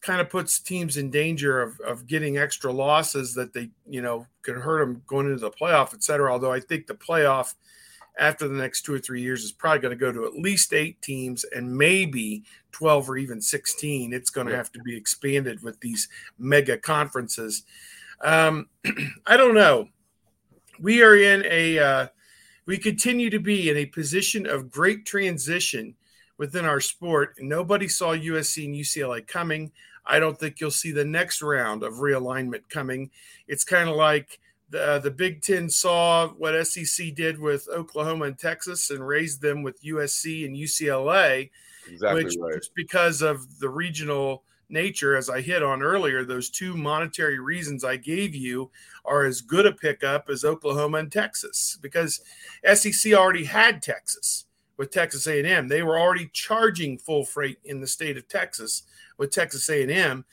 kind 0.00 0.20
of 0.20 0.30
puts 0.30 0.58
teams 0.58 0.96
in 0.96 1.10
danger 1.10 1.60
of, 1.60 1.78
of 1.80 2.06
getting 2.06 2.38
extra 2.38 2.72
losses 2.72 3.34
that 3.34 3.52
they, 3.52 3.70
you 3.86 4.00
know, 4.00 4.26
could 4.42 4.56
hurt 4.56 4.80
them 4.80 5.02
going 5.06 5.26
into 5.26 5.38
the 5.38 5.50
playoff, 5.50 5.92
et 5.92 6.02
cetera. 6.02 6.32
Although 6.32 6.52
I 6.52 6.60
think 6.60 6.86
the 6.86 6.94
playoff 6.94 7.54
after 8.18 8.48
the 8.48 8.54
next 8.54 8.82
two 8.82 8.94
or 8.94 8.98
three 8.98 9.22
years 9.22 9.44
is 9.44 9.52
probably 9.52 9.80
going 9.80 9.96
to 9.96 10.00
go 10.00 10.12
to 10.12 10.26
at 10.26 10.34
least 10.34 10.72
eight 10.72 11.00
teams 11.02 11.44
and 11.44 11.76
maybe 11.76 12.44
12 12.72 13.10
or 13.10 13.16
even 13.18 13.40
16. 13.40 14.12
It's 14.12 14.30
going 14.30 14.46
to 14.46 14.56
have 14.56 14.72
to 14.72 14.80
be 14.80 14.96
expanded 14.96 15.62
with 15.62 15.80
these 15.80 16.08
mega 16.38 16.76
conferences. 16.76 17.64
Um, 18.22 18.68
I 19.26 19.36
don't 19.36 19.54
know. 19.54 19.88
We 20.78 21.02
are 21.02 21.16
in 21.16 21.44
a, 21.46 21.78
uh, 21.78 22.06
we 22.66 22.78
continue 22.78 23.30
to 23.30 23.38
be 23.38 23.70
in 23.70 23.76
a 23.76 23.86
position 23.86 24.46
of 24.46 24.70
great 24.70 25.06
transition 25.06 25.94
within 26.38 26.64
our 26.64 26.80
sport. 26.80 27.36
Nobody 27.38 27.88
saw 27.88 28.16
USC 28.16 28.64
and 28.64 28.74
UCLA 28.74 29.26
coming. 29.26 29.72
I 30.06 30.18
don't 30.18 30.38
think 30.38 30.60
you'll 30.60 30.70
see 30.70 30.92
the 30.92 31.04
next 31.04 31.42
round 31.42 31.82
of 31.82 31.94
realignment 31.94 32.68
coming. 32.68 33.10
It's 33.46 33.64
kind 33.64 33.88
of 33.88 33.96
like 33.96 34.40
the, 34.70 34.82
uh, 34.82 34.98
the 35.00 35.10
Big 35.10 35.42
Ten 35.42 35.68
saw 35.68 36.28
what 36.28 36.66
SEC 36.66 37.14
did 37.14 37.38
with 37.38 37.68
Oklahoma 37.68 38.26
and 38.26 38.38
Texas 38.38 38.90
and 38.90 39.06
raised 39.06 39.42
them 39.42 39.62
with 39.62 39.82
USC 39.82 40.46
and 40.46 40.56
UCLA, 40.56 41.50
exactly 41.88 42.24
which 42.24 42.36
right. 42.40 42.64
because 42.74 43.20
of 43.20 43.58
the 43.58 43.68
regional 43.68 44.44
nature, 44.70 45.16
as 45.16 45.28
I 45.28 45.40
hit 45.40 45.62
on 45.62 45.82
earlier, 45.82 46.24
those 46.24 46.50
two 46.50 46.76
monetary 46.76 47.38
reasons 47.38 47.84
I 47.84 47.96
gave 47.96 48.34
you 48.34 48.70
are 49.04 49.24
as 49.24 49.40
good 49.40 49.66
a 49.66 49.72
pickup 49.72 50.28
as 50.28 50.44
Oklahoma 50.44 50.98
and 50.98 51.12
Texas 51.12 51.78
because 51.80 52.20
SEC 52.74 53.12
already 53.12 53.44
had 53.44 53.82
Texas 53.82 54.46
with 54.76 54.90
Texas 54.90 55.26
A&M. 55.26 55.68
They 55.68 55.82
were 55.82 55.98
already 55.98 56.30
charging 56.32 56.96
full 56.98 57.24
freight 57.24 57.58
in 57.64 57.80
the 57.80 57.86
state 57.86 58.16
of 58.16 58.28
Texas 58.28 58.84
with 59.18 59.30
Texas 59.30 59.68
A&M, 59.68 60.24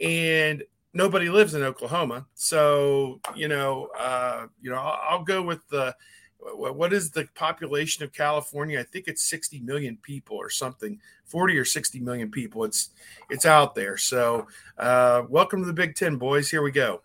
and 0.00 0.62
nobody 0.94 1.28
lives 1.28 1.54
in 1.54 1.62
Oklahoma. 1.62 2.26
So 2.34 3.20
you 3.34 3.48
know, 3.48 3.88
uh, 3.98 4.46
you 4.60 4.70
know, 4.70 4.76
I'll, 4.76 5.00
I'll 5.08 5.24
go 5.24 5.42
with 5.42 5.66
the 5.68 5.94
what 6.54 6.92
is 6.92 7.10
the 7.10 7.28
population 7.34 8.04
of 8.04 8.12
California? 8.12 8.80
I 8.80 8.84
think 8.84 9.08
it's 9.08 9.24
60 9.24 9.60
million 9.60 9.96
people 10.02 10.36
or 10.36 10.50
something, 10.50 11.00
40 11.24 11.58
or 11.58 11.64
60 11.64 12.00
million 12.00 12.30
people. 12.30 12.64
It's 12.64 12.90
it's 13.30 13.46
out 13.46 13.74
there. 13.74 13.96
So 13.96 14.46
uh, 14.78 15.22
welcome 15.28 15.60
to 15.60 15.66
the 15.66 15.72
Big 15.72 15.94
Ten, 15.94 16.16
boys. 16.16 16.50
Here 16.50 16.62
we 16.62 16.70
go. 16.70 17.02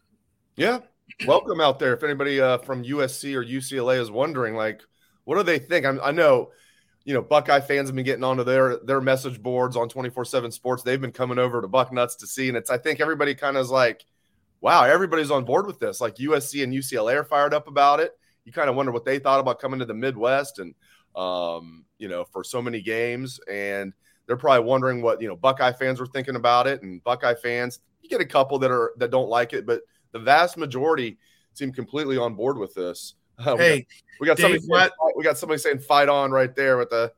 Yeah, 0.55 0.79
welcome 1.25 1.61
out 1.61 1.79
there. 1.79 1.93
If 1.93 2.03
anybody 2.03 2.39
uh, 2.39 2.59
from 2.59 2.83
USC 2.83 3.35
or 3.35 3.43
UCLA 3.43 3.99
is 3.99 4.11
wondering, 4.11 4.55
like, 4.55 4.81
what 5.23 5.37
do 5.37 5.43
they 5.43 5.59
think? 5.59 5.85
I'm, 5.85 5.99
I 6.03 6.11
know 6.11 6.51
you 7.03 7.13
know, 7.13 7.21
Buckeye 7.21 7.61
fans 7.61 7.89
have 7.89 7.95
been 7.95 8.05
getting 8.05 8.23
onto 8.23 8.43
their 8.43 8.77
their 8.77 9.01
message 9.01 9.41
boards 9.41 9.75
on 9.75 9.89
24/7 9.89 10.53
Sports. 10.53 10.83
They've 10.83 11.01
been 11.01 11.11
coming 11.11 11.39
over 11.39 11.61
to 11.61 11.67
Bucknuts 11.67 12.17
to 12.19 12.27
see, 12.27 12.47
and 12.47 12.57
it's 12.57 12.69
I 12.69 12.77
think 12.77 12.99
everybody 12.99 13.33
kind 13.33 13.57
of 13.57 13.61
is 13.61 13.71
like, 13.71 14.05
wow, 14.61 14.83
everybody's 14.83 15.31
on 15.31 15.43
board 15.43 15.65
with 15.65 15.79
this. 15.79 15.99
Like 15.99 16.15
USC 16.15 16.63
and 16.63 16.71
UCLA 16.71 17.15
are 17.15 17.23
fired 17.23 17.53
up 17.53 17.67
about 17.67 17.99
it. 17.99 18.17
You 18.45 18.51
kind 18.51 18.69
of 18.69 18.75
wonder 18.75 18.91
what 18.91 19.05
they 19.05 19.19
thought 19.19 19.39
about 19.39 19.59
coming 19.59 19.79
to 19.79 19.85
the 19.85 19.93
Midwest 19.93 20.59
and 20.59 20.73
um, 21.15 21.85
you 21.97 22.07
know, 22.07 22.23
for 22.23 22.43
so 22.43 22.61
many 22.61 22.81
games, 22.81 23.39
and 23.49 23.93
they're 24.27 24.37
probably 24.37 24.65
wondering 24.65 25.01
what 25.01 25.21
you 25.21 25.27
know 25.27 25.35
Buckeye 25.35 25.73
fans 25.73 25.99
were 25.99 26.07
thinking 26.07 26.35
about 26.35 26.67
it. 26.67 26.81
And 26.83 27.03
Buckeye 27.03 27.35
fans, 27.35 27.79
you 28.01 28.09
get 28.09 28.21
a 28.21 28.25
couple 28.25 28.59
that 28.59 28.71
are 28.71 28.93
that 28.97 29.11
don't 29.11 29.29
like 29.29 29.53
it, 29.53 29.65
but 29.65 29.81
the 30.11 30.19
vast 30.19 30.57
majority 30.57 31.17
seem 31.53 31.71
completely 31.71 32.17
on 32.17 32.35
board 32.35 32.57
with 32.57 32.73
this. 32.73 33.15
Uh, 33.41 33.57
hey, 33.57 33.87
we 34.19 34.27
got, 34.27 34.37
we 34.37 34.43
got 34.43 34.49
Dave, 34.49 34.61
somebody. 34.61 34.81
Saying, 34.83 35.13
we 35.15 35.23
got 35.23 35.37
somebody 35.37 35.57
saying 35.57 35.79
"fight 35.79 36.09
on" 36.09 36.29
right 36.29 36.55
there 36.55 36.77
with 36.77 36.91
the 36.91 37.11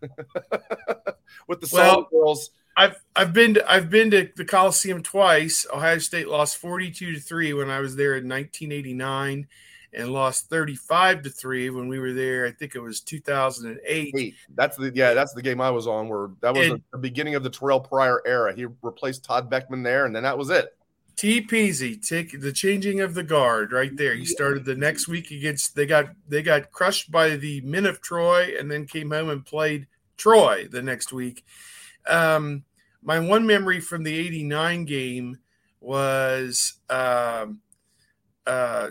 with 1.46 1.60
the 1.60 1.68
well, 1.70 2.08
girls. 2.10 2.50
I've 2.74 2.96
I've 3.14 3.34
been 3.34 3.52
to, 3.52 3.70
I've 3.70 3.90
been 3.90 4.10
to 4.12 4.30
the 4.34 4.46
Coliseum 4.46 5.02
twice. 5.02 5.66
Ohio 5.70 5.98
State 5.98 6.26
lost 6.26 6.56
forty 6.56 6.90
two 6.90 7.12
to 7.12 7.20
three 7.20 7.52
when 7.52 7.68
I 7.68 7.80
was 7.80 7.96
there 7.96 8.16
in 8.16 8.26
nineteen 8.28 8.72
eighty 8.72 8.94
nine, 8.94 9.46
and 9.92 10.12
lost 10.12 10.48
thirty 10.48 10.74
five 10.74 11.22
to 11.22 11.30
three 11.30 11.70
when 11.70 11.88
we 11.88 11.98
were 11.98 12.12
there. 12.12 12.46
I 12.46 12.52
think 12.52 12.74
it 12.74 12.80
was 12.80 13.00
two 13.00 13.20
thousand 13.20 13.70
and 13.70 13.80
eight. 13.86 14.34
That's 14.54 14.76
the 14.76 14.92
yeah. 14.94 15.14
That's 15.14 15.32
the 15.32 15.42
game 15.42 15.60
I 15.60 15.70
was 15.70 15.86
on. 15.86 16.08
Where 16.08 16.30
that 16.40 16.54
was 16.54 16.68
and, 16.68 16.82
the 16.92 16.98
beginning 16.98 17.34
of 17.34 17.42
the 17.42 17.50
Terrelle 17.50 17.86
Pryor 17.86 18.22
era. 18.26 18.54
He 18.54 18.66
replaced 18.82 19.24
Todd 19.24 19.50
Boeckman 19.50 19.82
there, 19.82 20.06
and 20.06 20.14
then 20.14 20.22
that 20.22 20.38
was 20.38 20.50
it. 20.50 20.74
T 21.16 21.40
peasy, 21.42 22.00
take 22.00 22.40
the 22.40 22.52
changing 22.52 23.00
of 23.00 23.14
the 23.14 23.24
guard 23.24 23.72
right 23.72 23.96
there. 23.96 24.14
He 24.14 24.24
started 24.24 24.64
the 24.64 24.76
next 24.76 25.08
week 25.08 25.32
against 25.32 25.74
they 25.74 25.84
got 25.84 26.10
they 26.28 26.42
got 26.42 26.70
crushed 26.70 27.10
by 27.10 27.30
the 27.30 27.60
men 27.62 27.86
of 27.86 28.00
Troy 28.00 28.54
and 28.56 28.70
then 28.70 28.86
came 28.86 29.10
home 29.10 29.28
and 29.28 29.44
played 29.44 29.88
Troy 30.16 30.68
the 30.70 30.80
next 30.80 31.12
week. 31.12 31.44
Um, 32.06 32.64
my 33.02 33.18
one 33.18 33.46
memory 33.46 33.80
from 33.80 34.04
the 34.04 34.16
89 34.16 34.84
game 34.84 35.38
was 35.80 36.74
um, 36.88 37.60
uh, 38.46 38.90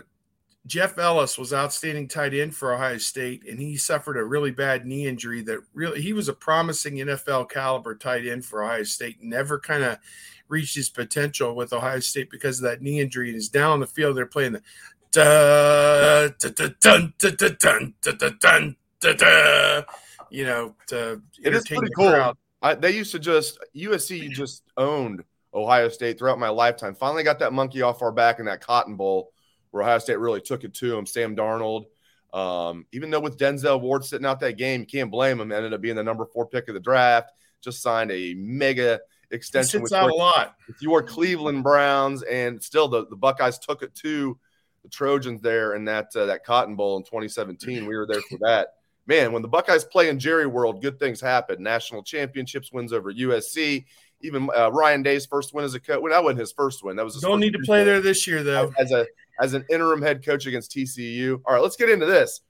Jeff 0.68 0.98
Ellis 0.98 1.38
was 1.38 1.54
outstanding 1.54 2.06
tight 2.08 2.34
end 2.34 2.54
for 2.54 2.74
Ohio 2.74 2.98
State, 2.98 3.42
and 3.48 3.58
he 3.58 3.78
suffered 3.78 4.18
a 4.18 4.24
really 4.24 4.50
bad 4.50 4.84
knee 4.86 5.06
injury 5.06 5.40
that 5.42 5.60
really 5.72 6.02
he 6.02 6.12
was 6.12 6.28
a 6.28 6.34
promising 6.34 6.96
NFL 6.96 7.48
caliber 7.48 7.94
tight 7.94 8.26
end 8.26 8.44
for 8.44 8.62
Ohio 8.62 8.82
State. 8.82 9.22
Never 9.22 9.58
kind 9.58 9.82
of 9.82 9.98
reached 10.46 10.74
his 10.74 10.90
potential 10.90 11.56
with 11.56 11.72
Ohio 11.72 12.00
State 12.00 12.30
because 12.30 12.58
of 12.58 12.64
that 12.64 12.82
knee 12.82 13.00
injury. 13.00 13.28
And 13.28 13.36
he's 13.36 13.48
down 13.48 13.72
on 13.72 13.80
the 13.80 13.86
field. 13.86 14.14
They're 14.14 14.26
playing 14.26 14.52
the 14.52 14.62
da, 15.10 16.28
da, 16.38 16.50
da, 16.50 16.68
dun, 16.80 17.14
da, 17.18 17.30
da, 17.30 17.48
dun, 17.58 17.94
da, 18.02 18.12
da, 18.12 18.30
dun, 18.38 18.76
da, 19.00 19.12
da, 19.14 19.82
you 20.28 20.44
know, 20.44 20.74
to 20.88 21.22
it 21.42 21.54
is 21.54 21.66
pretty 21.66 21.92
cool. 21.96 22.34
I, 22.60 22.74
they 22.74 22.94
used 22.94 23.12
to 23.12 23.18
just 23.18 23.58
USC 23.74 24.30
just 24.32 24.64
owned 24.76 25.24
Ohio 25.54 25.88
State 25.88 26.18
throughout 26.18 26.38
my 26.38 26.50
lifetime. 26.50 26.94
Finally 26.94 27.22
got 27.22 27.38
that 27.38 27.54
monkey 27.54 27.80
off 27.80 28.02
our 28.02 28.12
back 28.12 28.38
in 28.38 28.44
that 28.44 28.60
Cotton 28.60 28.96
Bowl 28.96 29.32
where 29.70 29.82
Ohio 29.82 29.98
State 29.98 30.18
really 30.18 30.40
took 30.40 30.64
it 30.64 30.74
to 30.74 30.96
him. 30.96 31.06
Sam 31.06 31.36
Darnold, 31.36 31.86
um, 32.32 32.86
even 32.92 33.10
though 33.10 33.20
with 33.20 33.38
Denzel 33.38 33.80
Ward 33.80 34.04
sitting 34.04 34.26
out 34.26 34.40
that 34.40 34.58
game, 34.58 34.80
you 34.80 34.86
can't 34.86 35.10
blame 35.10 35.40
him. 35.40 35.52
Ended 35.52 35.72
up 35.72 35.80
being 35.80 35.96
the 35.96 36.04
number 36.04 36.26
four 36.26 36.46
pick 36.46 36.68
of 36.68 36.74
the 36.74 36.80
draft. 36.80 37.32
Just 37.60 37.82
signed 37.82 38.10
a 38.10 38.34
mega 38.34 39.00
extension 39.30 39.82
with 39.82 39.92
out 39.92 40.04
your, 40.04 40.10
a 40.10 40.14
lot 40.14 40.56
with 40.66 40.80
your 40.80 41.02
Cleveland 41.02 41.62
Browns, 41.62 42.22
and 42.22 42.62
still 42.62 42.88
the, 42.88 43.06
the 43.06 43.16
Buckeyes 43.16 43.58
took 43.58 43.82
it 43.82 43.94
to 43.96 44.38
the 44.82 44.88
Trojans 44.88 45.40
there 45.40 45.74
in 45.74 45.84
that 45.86 46.14
uh, 46.14 46.26
that 46.26 46.44
Cotton 46.44 46.76
Bowl 46.76 46.96
in 46.96 47.02
2017. 47.02 47.86
We 47.86 47.96
were 47.96 48.06
there 48.06 48.22
for 48.22 48.38
that. 48.42 48.74
Man, 49.06 49.32
when 49.32 49.40
the 49.40 49.48
Buckeyes 49.48 49.84
play 49.84 50.10
in 50.10 50.18
Jerry 50.18 50.46
World, 50.46 50.82
good 50.82 50.98
things 50.98 51.20
happen. 51.20 51.62
National 51.62 52.02
championships, 52.02 52.72
wins 52.72 52.92
over 52.92 53.12
USC. 53.12 53.86
Even 54.20 54.50
uh, 54.54 54.70
Ryan 54.70 55.02
Day's 55.02 55.24
first 55.24 55.54
win 55.54 55.64
as 55.64 55.74
a 55.74 55.80
coach. 55.80 56.00
Well, 56.02 56.12
that 56.12 56.22
wasn't 56.22 56.40
his 56.40 56.52
first 56.52 56.84
win. 56.84 56.96
That 56.96 57.04
was 57.04 57.14
his 57.14 57.22
don't 57.22 57.40
need 57.40 57.54
to 57.54 57.60
play 57.60 57.84
there 57.84 58.00
this 58.00 58.26
year 58.26 58.42
though. 58.42 58.70
As 58.78 58.92
a 58.92 59.06
as 59.40 59.54
an 59.54 59.64
interim 59.70 60.02
head 60.02 60.24
coach 60.24 60.46
against 60.46 60.72
TCU. 60.72 61.40
All 61.46 61.54
right, 61.54 61.62
let's 61.62 61.76
get 61.76 61.90
into 61.90 62.06
this. 62.06 62.40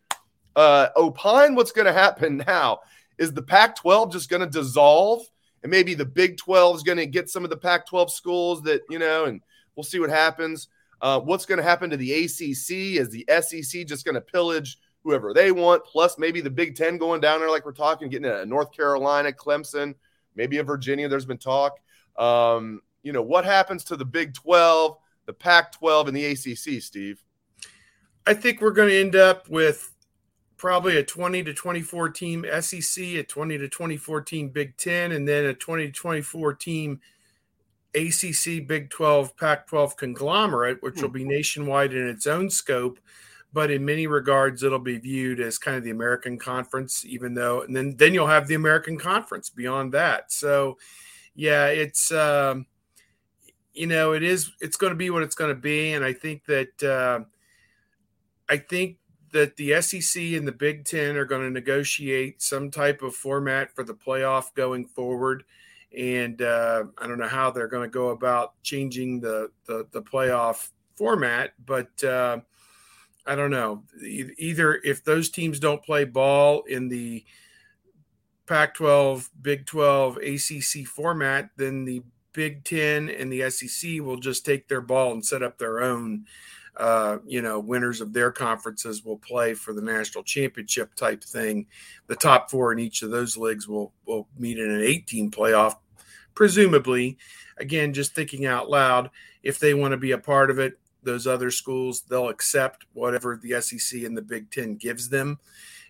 Uh, 0.56 0.88
opine 0.96 1.54
what's 1.54 1.72
going 1.72 1.86
to 1.86 1.92
happen 1.92 2.38
now. 2.46 2.80
Is 3.18 3.32
the 3.32 3.42
Pac 3.42 3.76
12 3.76 4.12
just 4.12 4.30
going 4.30 4.42
to 4.42 4.48
dissolve? 4.48 5.22
and 5.62 5.70
maybe 5.70 5.94
the 5.94 6.04
Big 6.04 6.36
12 6.36 6.76
is 6.76 6.82
going 6.82 6.98
to 6.98 7.06
get 7.06 7.28
some 7.28 7.44
of 7.44 7.50
the 7.50 7.56
Pac 7.56 7.86
12 7.86 8.12
schools 8.12 8.62
that, 8.62 8.82
you 8.90 8.98
know, 8.98 9.24
and 9.24 9.40
we'll 9.74 9.84
see 9.84 9.98
what 9.98 10.10
happens. 10.10 10.68
Uh, 11.00 11.20
what's 11.20 11.46
going 11.46 11.58
to 11.58 11.64
happen 11.64 11.90
to 11.90 11.96
the 11.96 12.24
ACC? 12.24 12.98
Is 13.00 13.10
the 13.10 13.26
SEC 13.40 13.86
just 13.86 14.04
going 14.04 14.14
to 14.14 14.20
pillage 14.20 14.78
whoever 15.04 15.32
they 15.32 15.52
want? 15.52 15.84
Plus, 15.84 16.18
maybe 16.18 16.40
the 16.40 16.50
Big 16.50 16.76
10 16.76 16.98
going 16.98 17.20
down 17.20 17.40
there, 17.40 17.50
like 17.50 17.64
we're 17.64 17.72
talking, 17.72 18.08
getting 18.08 18.30
a 18.30 18.44
North 18.44 18.72
Carolina, 18.72 19.32
Clemson, 19.32 19.94
maybe 20.34 20.58
a 20.58 20.62
Virginia. 20.62 21.08
There's 21.08 21.26
been 21.26 21.38
talk. 21.38 21.78
Um, 22.16 22.80
you 23.02 23.12
know, 23.12 23.22
what 23.22 23.44
happens 23.44 23.84
to 23.84 23.96
the 23.96 24.04
Big 24.04 24.34
12, 24.34 24.96
the 25.28 25.34
Pac 25.34 25.72
12, 25.72 26.08
and 26.08 26.16
the 26.16 26.24
ACC, 26.24 26.82
Steve? 26.82 27.22
I 28.26 28.32
think 28.32 28.62
we're 28.62 28.70
going 28.70 28.88
to 28.88 28.98
end 28.98 29.14
up 29.14 29.46
with 29.50 29.92
probably 30.56 30.96
a 30.96 31.04
20 31.04 31.44
to 31.44 31.52
24 31.52 32.08
team 32.08 32.46
SEC, 32.60 33.04
a 33.04 33.22
20 33.22 33.58
to 33.58 33.68
24 33.68 34.22
team 34.22 34.48
Big 34.48 34.74
10, 34.78 35.12
and 35.12 35.28
then 35.28 35.44
a 35.44 35.52
20 35.52 35.88
to 35.88 35.92
24 35.92 36.54
team 36.54 37.00
ACC, 37.94 38.66
Big 38.66 38.88
12, 38.88 39.36
Pac 39.36 39.66
12 39.66 39.98
conglomerate, 39.98 40.82
which 40.82 41.02
will 41.02 41.10
be 41.10 41.24
hmm. 41.24 41.28
nationwide 41.28 41.92
in 41.92 42.08
its 42.08 42.26
own 42.26 42.48
scope. 42.48 42.98
But 43.52 43.70
in 43.70 43.84
many 43.84 44.06
regards, 44.06 44.62
it'll 44.62 44.78
be 44.78 44.96
viewed 44.96 45.40
as 45.40 45.58
kind 45.58 45.76
of 45.76 45.84
the 45.84 45.90
American 45.90 46.38
Conference, 46.38 47.04
even 47.04 47.34
though, 47.34 47.60
and 47.60 47.76
then 47.76 47.96
then 47.96 48.14
you'll 48.14 48.26
have 48.26 48.48
the 48.48 48.54
American 48.54 48.96
Conference 48.98 49.50
beyond 49.50 49.92
that. 49.92 50.32
So, 50.32 50.78
yeah, 51.34 51.66
it's 51.66 52.12
um, 52.12 52.66
you 53.72 53.86
know, 53.86 54.12
it 54.12 54.22
is 54.22 54.50
it's 54.60 54.76
going 54.76 54.92
to 54.92 54.96
be 54.96 55.10
what 55.10 55.22
it's 55.22 55.34
going 55.34 55.54
to 55.54 55.60
be, 55.60 55.92
and 55.92 56.04
I 56.04 56.12
think 56.12 56.44
that 56.46 56.82
uh, 56.82 57.24
I 58.48 58.56
think 58.56 58.98
that 59.32 59.56
the 59.56 59.80
SEC 59.80 60.22
and 60.22 60.46
the 60.46 60.52
Big 60.52 60.84
Ten 60.84 61.16
are 61.16 61.24
going 61.24 61.42
to 61.42 61.50
negotiate 61.50 62.40
some 62.40 62.70
type 62.70 63.02
of 63.02 63.14
format 63.14 63.74
for 63.74 63.84
the 63.84 63.94
playoff 63.94 64.54
going 64.54 64.86
forward. 64.86 65.44
And 65.96 66.40
uh, 66.42 66.84
I 66.98 67.06
don't 67.06 67.18
know 67.18 67.28
how 67.28 67.50
they're 67.50 67.68
going 67.68 67.88
to 67.88 67.92
go 67.92 68.10
about 68.10 68.54
changing 68.62 69.20
the, 69.20 69.50
the, 69.66 69.86
the 69.90 70.02
playoff 70.02 70.70
format, 70.96 71.52
but 71.64 72.02
uh, 72.04 72.40
I 73.26 73.34
don't 73.34 73.50
know. 73.50 73.84
Either 74.02 74.80
if 74.84 75.04
those 75.04 75.30
teams 75.30 75.58
don't 75.60 75.82
play 75.82 76.04
ball 76.04 76.62
in 76.68 76.88
the 76.88 77.24
Pac 78.46 78.74
12, 78.74 79.30
Big 79.42 79.66
12, 79.66 80.16
ACC 80.18 80.86
format, 80.86 81.50
then 81.56 81.84
the 81.84 82.02
Big 82.38 82.62
Ten 82.62 83.08
and 83.08 83.32
the 83.32 83.50
SEC 83.50 84.00
will 84.00 84.16
just 84.16 84.46
take 84.46 84.68
their 84.68 84.80
ball 84.80 85.10
and 85.10 85.26
set 85.26 85.42
up 85.42 85.58
their 85.58 85.82
own. 85.82 86.24
Uh, 86.76 87.18
you 87.26 87.42
know, 87.42 87.58
winners 87.58 88.00
of 88.00 88.12
their 88.12 88.30
conferences 88.30 89.04
will 89.04 89.18
play 89.18 89.54
for 89.54 89.72
the 89.72 89.82
national 89.82 90.22
championship 90.22 90.94
type 90.94 91.24
thing. 91.24 91.66
The 92.06 92.14
top 92.14 92.48
four 92.48 92.70
in 92.72 92.78
each 92.78 93.02
of 93.02 93.10
those 93.10 93.36
leagues 93.36 93.66
will 93.66 93.92
will 94.06 94.28
meet 94.38 94.60
in 94.60 94.70
an 94.70 94.82
18 94.82 95.32
playoff, 95.32 95.78
presumably. 96.36 97.18
Again, 97.56 97.92
just 97.92 98.14
thinking 98.14 98.46
out 98.46 98.70
loud, 98.70 99.10
if 99.42 99.58
they 99.58 99.74
want 99.74 99.90
to 99.90 99.96
be 99.96 100.12
a 100.12 100.18
part 100.18 100.48
of 100.48 100.60
it, 100.60 100.78
those 101.02 101.26
other 101.26 101.50
schools 101.50 102.02
they'll 102.02 102.28
accept 102.28 102.86
whatever 102.92 103.36
the 103.42 103.60
SEC 103.60 104.04
and 104.04 104.16
the 104.16 104.22
Big 104.22 104.48
Ten 104.52 104.76
gives 104.76 105.08
them, 105.08 105.40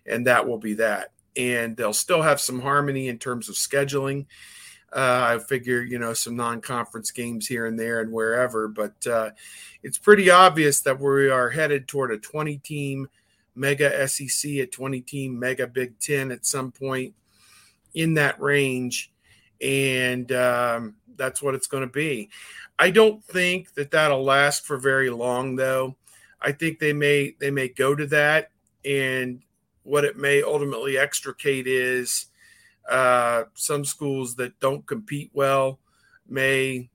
and 0.07 0.25
that 0.25 0.47
will 0.47 0.57
be 0.57 0.73
that. 0.73 1.11
And 1.37 1.77
they'll 1.77 1.93
still 1.93 2.23
have 2.23 2.41
some 2.41 2.61
harmony 2.61 3.07
in 3.07 3.19
terms 3.19 3.49
of 3.49 3.53
scheduling 3.53 4.25
uh, 4.93 5.37
I 5.37 5.39
figure, 5.39 5.81
you 5.81 5.99
know, 5.99 6.13
some 6.13 6.35
non 6.35 6.61
conference 6.61 7.11
games 7.11 7.47
here 7.47 7.65
and 7.65 7.79
there 7.79 8.01
and 8.01 8.11
wherever, 8.11 8.67
but 8.67 9.05
uh, 9.07 9.31
it's 9.83 9.97
pretty 9.97 10.29
obvious 10.29 10.81
that 10.81 10.99
we 10.99 11.29
are 11.29 11.49
headed 11.49 11.87
toward 11.87 12.11
a 12.11 12.17
20 12.17 12.57
team 12.57 13.07
mega 13.55 14.07
SEC, 14.07 14.51
a 14.51 14.65
20 14.65 15.01
team 15.01 15.37
mega 15.37 15.67
Big 15.67 15.99
Ten 15.99 16.31
at 16.31 16.45
some 16.45 16.71
point 16.71 17.13
in 17.93 18.15
that 18.15 18.39
range. 18.41 19.11
And 19.61 20.31
um, 20.31 20.95
that's 21.15 21.41
what 21.41 21.55
it's 21.55 21.67
going 21.67 21.83
to 21.83 21.91
be. 21.91 22.29
I 22.79 22.89
don't 22.89 23.23
think 23.23 23.73
that 23.73 23.91
that'll 23.91 24.23
last 24.23 24.65
for 24.65 24.77
very 24.77 25.09
long, 25.09 25.55
though. 25.55 25.97
I 26.41 26.53
think 26.53 26.79
they 26.79 26.93
may 26.93 27.35
they 27.39 27.51
may 27.51 27.67
go 27.67 27.93
to 27.93 28.07
that, 28.07 28.51
and 28.85 29.41
what 29.83 30.05
it 30.05 30.17
may 30.17 30.41
ultimately 30.41 30.97
extricate 30.97 31.67
is 31.67 32.27
uh, 32.89 33.43
some 33.53 33.85
schools 33.85 34.35
that 34.35 34.59
don't 34.59 34.85
compete 34.85 35.31
well 35.33 35.79
may 36.27 36.89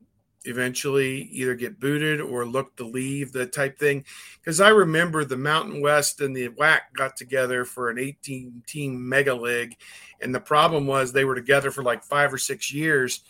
eventually 0.44 1.22
either 1.32 1.54
get 1.54 1.80
booted 1.80 2.20
or 2.20 2.46
look 2.46 2.76
to 2.76 2.84
leave 2.84 3.32
the 3.32 3.46
type 3.46 3.78
thing. 3.78 4.04
Because 4.40 4.60
I 4.60 4.68
remember 4.68 5.24
the 5.24 5.36
Mountain 5.36 5.80
West 5.80 6.20
and 6.20 6.36
the 6.36 6.48
WAC 6.50 6.80
got 6.94 7.16
together 7.16 7.64
for 7.64 7.90
an 7.90 7.98
18 7.98 8.62
team 8.66 9.08
mega 9.08 9.34
league. 9.34 9.76
And 10.20 10.34
the 10.34 10.40
problem 10.40 10.86
was 10.86 11.12
they 11.12 11.24
were 11.24 11.34
together 11.34 11.70
for 11.70 11.82
like 11.82 12.04
five 12.04 12.32
or 12.32 12.38
six 12.38 12.72
years. 12.72 13.20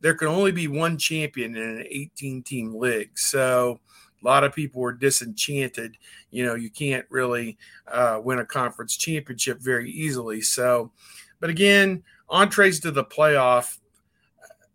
There 0.00 0.14
could 0.14 0.28
only 0.28 0.52
be 0.52 0.68
one 0.68 0.98
champion 0.98 1.56
in 1.56 1.62
an 1.62 1.86
18 1.88 2.42
team 2.42 2.74
league. 2.74 3.16
So 3.18 3.80
a 4.22 4.26
lot 4.26 4.44
of 4.44 4.54
people 4.54 4.80
were 4.80 4.92
disenchanted. 4.92 5.96
You 6.30 6.44
know, 6.46 6.54
you 6.54 6.70
can't 6.70 7.06
really 7.10 7.58
uh, 7.90 8.20
win 8.22 8.38
a 8.38 8.44
conference 8.44 8.96
championship 8.96 9.60
very 9.60 9.90
easily. 9.90 10.40
So, 10.40 10.92
but 11.46 11.50
again, 11.52 12.02
entrees 12.28 12.80
to 12.80 12.90
the 12.90 13.04
playoff, 13.04 13.78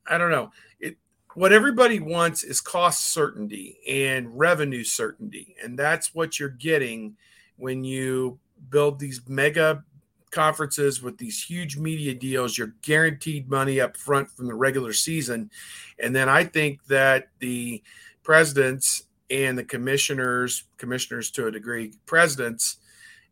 I 0.07 0.17
don't 0.17 0.31
know. 0.31 0.51
It 0.79 0.95
what 1.33 1.51
everybody 1.51 1.99
wants 1.99 2.45
is 2.45 2.61
cost 2.61 3.09
certainty 3.09 3.77
and 3.89 4.39
revenue 4.39 4.85
certainty, 4.85 5.53
and 5.61 5.77
that's 5.77 6.15
what 6.15 6.39
you're 6.39 6.47
getting 6.47 7.17
when 7.57 7.83
you 7.83 8.39
build 8.69 8.99
these 8.99 9.19
mega 9.27 9.83
conferences 10.29 11.01
with 11.01 11.17
these 11.17 11.43
huge 11.43 11.75
media 11.75 12.13
deals. 12.13 12.57
You're 12.57 12.73
guaranteed 12.83 13.49
money 13.49 13.81
up 13.81 13.97
front 13.97 14.31
from 14.31 14.47
the 14.47 14.55
regular 14.55 14.93
season, 14.93 15.51
and 15.99 16.15
then 16.15 16.29
I 16.29 16.45
think 16.45 16.85
that 16.85 17.27
the 17.39 17.83
presidents 18.23 19.07
and 19.29 19.57
the 19.57 19.65
commissioners, 19.65 20.63
commissioners 20.77 21.31
to 21.31 21.47
a 21.47 21.51
degree, 21.51 21.91
presidents 22.05 22.77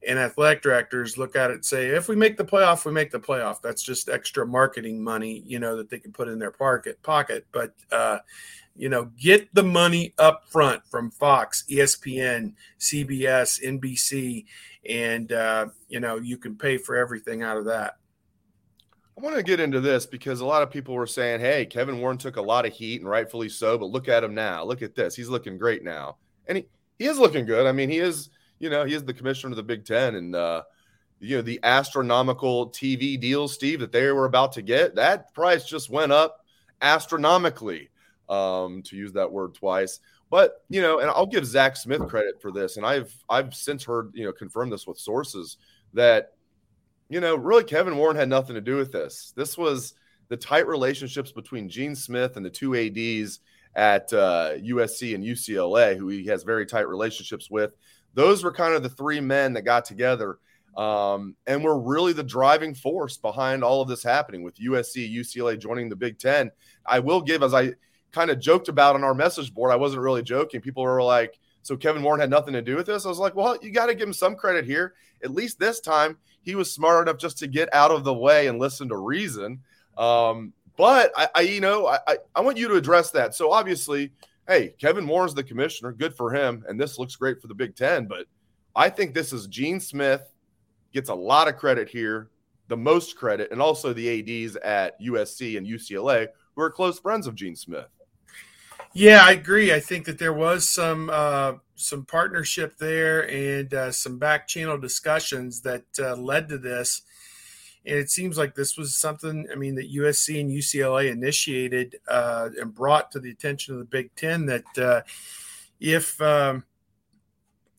and 0.08 0.18
athletic 0.18 0.62
directors 0.62 1.18
look 1.18 1.36
at 1.36 1.52
it 1.52 1.56
and 1.56 1.66
say, 1.66 1.88
if 1.88 2.08
we 2.08 2.16
make 2.16 2.38
the 2.38 2.46
playoff, 2.46 2.86
we 2.86 2.92
make 2.92 3.12
the 3.12 3.20
playoff. 3.20 3.62
That's 3.62 3.84
just 3.84 4.08
extra 4.08 4.46
marketing 4.46 5.04
money, 5.04 5.44
you 5.46 5.60
know, 5.60 5.76
that 5.78 5.90
they 5.90 6.00
can 6.00 6.14
put 6.14 6.30
in 6.30 6.40
their 6.40 6.52
pocket. 6.52 7.02
Pocket, 7.04 7.46
but 7.52 7.74
uh, 7.92 8.20
you 8.76 8.88
know, 8.88 9.12
get 9.20 9.54
the 9.54 9.64
money 9.64 10.14
up 10.18 10.46
front 10.48 10.86
from 10.88 11.12
Fox, 11.12 11.66
ESPN, 11.70 12.54
CBS, 12.80 13.62
NBC, 13.62 14.46
and 14.88 15.32
uh, 15.34 15.68
you 15.90 16.00
know, 16.00 16.18
you 16.18 16.38
can 16.38 16.56
pay 16.56 16.78
for 16.78 16.96
everything 16.96 17.44
out 17.44 17.58
of 17.58 17.66
that. 17.66 17.98
I 19.18 19.22
want 19.22 19.36
to 19.36 19.44
get 19.44 19.60
into 19.60 19.82
this 19.82 20.06
because 20.06 20.40
a 20.40 20.46
lot 20.46 20.64
of 20.64 20.72
people 20.72 20.96
were 20.96 21.08
saying, 21.08 21.42
"Hey, 21.42 21.66
Kevin 21.66 22.00
Warren 22.00 22.18
took 22.18 22.38
a 22.38 22.42
lot 22.42 22.66
of 22.66 22.72
heat, 22.72 23.02
and 23.02 23.10
rightfully 23.10 23.50
so, 23.50 23.78
but 23.78 23.88
look 23.88 24.08
at 24.08 24.24
him 24.24 24.34
now. 24.34 24.64
Look 24.64 24.82
at 24.82 24.96
this. 24.96 25.14
He's 25.14 25.28
looking 25.28 25.58
great 25.58 25.84
now, 25.84 26.16
and 26.48 26.58
he 26.58 26.68
he 26.98 27.06
is 27.06 27.20
looking 27.20 27.46
good. 27.46 27.68
I 27.68 27.74
mean, 27.74 27.90
he 27.90 27.98
is." 27.98 28.30
You 28.60 28.70
know, 28.70 28.86
he 28.86 28.94
is 28.94 29.04
the 29.04 29.14
commissioner 29.14 29.52
of 29.52 29.58
the 29.58 29.64
Big 29.64 29.86
Ten, 29.86 30.16
and 30.16 30.36
uh, 30.36 30.64
you 31.20 31.38
know 31.38 31.42
the 31.42 31.60
astronomical 31.64 32.70
TV 32.70 33.20
deal, 33.20 33.48
Steve, 33.48 33.80
that 33.80 33.92
they 33.92 34.12
were 34.12 34.26
about 34.26 34.52
to 34.54 34.62
get. 34.62 34.96
That 34.96 35.34
price 35.34 35.66
just 35.66 35.90
went 35.90 36.12
up 36.12 36.46
astronomically, 36.82 37.90
um, 38.30 38.82
to 38.84 38.96
use 38.96 39.14
that 39.14 39.32
word 39.32 39.56
twice. 39.56 40.00
But 40.30 40.64
you 40.70 40.82
know, 40.82 41.00
and 41.00 41.10
I'll 41.10 41.26
give 41.26 41.46
Zach 41.46 41.76
Smith 41.76 42.08
credit 42.08 42.42
for 42.42 42.52
this, 42.52 42.78
and 42.78 42.86
I've 42.86 43.14
I've 43.30 43.54
since 43.56 43.84
heard 43.84 44.12
you 44.14 44.26
know 44.26 44.32
confirm 44.32 44.70
this 44.70 44.86
with 44.86 45.00
sources 45.00 45.58
that 45.94 46.34
you 47.10 47.20
know 47.20 47.36
really 47.36 47.64
Kevin 47.64 47.98
Warren 47.98 48.16
had 48.16 48.30
nothing 48.30 48.56
to 48.56 48.62
do 48.62 48.76
with 48.76 48.92
this. 48.92 49.34
This 49.36 49.58
was 49.58 49.94
the 50.28 50.38
tight 50.38 50.68
relationships 50.68 51.32
between 51.32 51.68
Gene 51.68 51.96
Smith 51.96 52.38
and 52.38 52.46
the 52.46 52.50
two 52.52 52.76
ads 52.76 53.40
at 53.76 54.12
uh, 54.14 54.52
USC 54.58 55.16
and 55.16 55.24
UCLA, 55.24 55.98
who 55.98 56.08
he 56.08 56.26
has 56.28 56.44
very 56.44 56.66
tight 56.66 56.88
relationships 56.88 57.50
with 57.50 57.76
those 58.14 58.44
were 58.44 58.52
kind 58.52 58.74
of 58.74 58.84
the 58.84 58.90
three 58.90 59.20
men 59.20 59.54
that 59.54 59.62
got 59.64 59.86
together 59.86 60.40
um, 60.78 61.36
and 61.48 61.64
were 61.64 61.80
really 61.80 62.14
the 62.14 62.24
driving 62.24 62.74
force 62.74 63.18
behind 63.18 63.64
all 63.64 63.82
of 63.82 63.88
this 63.88 64.04
happening 64.04 64.44
with 64.44 64.56
USC, 64.56 65.14
UCLA 65.14 65.60
joining 65.60 65.90
the 65.90 65.96
Big 65.96 66.20
Ten. 66.20 66.52
I 66.86 67.00
will 67.00 67.22
give, 67.22 67.44
as 67.44 67.54
I 67.54 67.74
kind 68.12 68.32
of 68.32 68.40
joked 68.40 68.70
about 68.70 68.96
on 68.96 69.04
our 69.04 69.14
message 69.14 69.54
board, 69.54 69.72
I 69.72 69.76
wasn't 69.76 70.02
really 70.02 70.24
joking. 70.24 70.62
People 70.62 70.84
were 70.84 71.04
like, 71.04 71.40
so 71.62 71.76
Kevin 71.76 72.02
Warren 72.02 72.22
had 72.22 72.30
nothing 72.30 72.54
to 72.54 72.62
do 72.62 72.76
with 72.76 72.86
this. 72.86 73.06
I 73.06 73.10
was 73.10 73.20
like, 73.20 73.36
well, 73.36 73.58
you 73.62 73.72
got 73.72 73.88
to 73.88 73.96
give 73.96 74.08
him 74.08 74.14
some 74.14 74.36
credit 74.36 74.66
here. 74.66 74.94
At 75.24 75.32
least 75.32 75.60
this 75.60 75.80
time, 75.80 76.18
he 76.42 76.56
was 76.56 76.72
smart 76.72 77.08
enough 77.08 77.20
just 77.20 77.38
to 77.40 77.48
get 77.48 77.74
out 77.74 77.92
of 77.92 78.04
the 78.04 78.14
way 78.14 78.48
and 78.48 78.60
listen 78.60 78.90
to 78.90 78.98
reason. 78.98 79.60
Um, 79.98 80.54
but 80.78 81.12
I, 81.18 81.28
I, 81.36 81.42
you 81.42 81.60
know, 81.60 81.88
I, 81.88 82.18
I 82.34 82.42
want 82.42 82.58
you 82.58 82.70
to 82.70 82.76
address 82.76 83.12
that. 83.12 83.36
So 83.36 83.52
obviously, 83.52 84.12
hey, 84.50 84.74
Kevin 84.80 85.08
Warren's 85.08 85.36
the 85.36 85.44
commissioner. 85.44 85.92
Good 85.94 86.16
for 86.16 86.34
him. 86.34 86.66
And 86.68 86.80
this 86.80 86.98
looks 86.98 87.16
great 87.16 87.40
for 87.40 87.48
the 87.48 87.54
Big 87.54 87.76
Ten. 87.76 88.08
But 88.08 88.26
I 88.76 88.90
think 88.90 89.14
this 89.14 89.32
is 89.32 89.48
Gene 89.48 89.80
Smith 89.80 90.24
gets 90.92 91.10
a 91.10 91.16
lot 91.16 91.48
of 91.48 91.56
credit 91.56 91.88
here, 91.88 92.32
the 92.68 92.76
most 92.76 93.16
credit, 93.16 93.52
and 93.52 93.62
also 93.62 93.94
the 93.94 94.46
ADs 94.46 94.56
at 94.58 95.00
USC 95.00 95.58
and 95.58 95.68
UCLA 95.68 96.28
who 96.56 96.62
are 96.64 96.72
close 96.72 97.00
friends 97.00 97.28
of 97.28 97.36
Gene 97.36 97.56
Smith. 97.56 97.88
Yeah, 98.94 99.24
I 99.24 99.34
agree. 99.34 99.72
I 99.72 99.80
think 99.80 100.06
that 100.06 100.18
there 100.18 100.34
was 100.34 100.68
some 100.68 101.12
uh, 101.14 101.54
some 101.76 102.06
partnership 102.06 102.76
there 102.78 103.30
and 103.30 103.72
uh, 103.72 103.92
some 103.92 104.18
back 104.18 104.48
channel 104.48 104.80
discussions 104.80 105.62
that 105.62 105.86
uh, 106.00 106.16
led 106.16 106.50
to 106.50 106.58
this. 106.58 107.04
And 107.86 107.98
it 107.98 108.10
seems 108.10 108.38
like 108.38 108.56
this 108.56 108.78
was 108.78 108.96
something, 108.96 109.48
I 109.52 109.56
mean, 109.56 109.76
that 109.76 109.94
USC 109.94 110.40
and 110.40 110.52
UCLA 110.52 111.12
initiated 111.12 112.00
uh, 112.08 112.50
and 112.60 112.74
brought 112.74 113.12
to 113.12 113.20
the 113.20 113.32
attention 113.32 113.74
of 113.74 113.80
the 113.80 113.86
Big 113.86 114.14
Ten 114.16 114.46
that 114.48 114.78
uh, 114.78 115.02
if 115.80 116.22
um, 116.22 116.64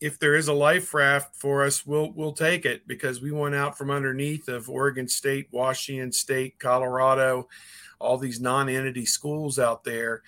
if 0.00 0.18
there 0.18 0.34
is 0.34 0.48
a 0.48 0.52
life 0.52 0.94
raft 0.94 1.36
for 1.36 1.64
us, 1.64 1.86
we'll 1.86 2.10
we'll 2.12 2.32
take 2.32 2.64
it 2.64 2.86
because 2.88 3.20
we 3.20 3.30
went 3.30 3.54
out 3.54 3.76
from 3.76 3.90
underneath 3.90 4.48
of 4.48 4.70
Oregon 4.70 5.06
State, 5.06 5.48
Washington 5.50 6.10
State, 6.12 6.58
Colorado, 6.58 7.48
all 7.98 8.16
these 8.16 8.40
non-entity 8.40 9.04
schools 9.04 9.58
out 9.58 9.84
there, 9.84 10.22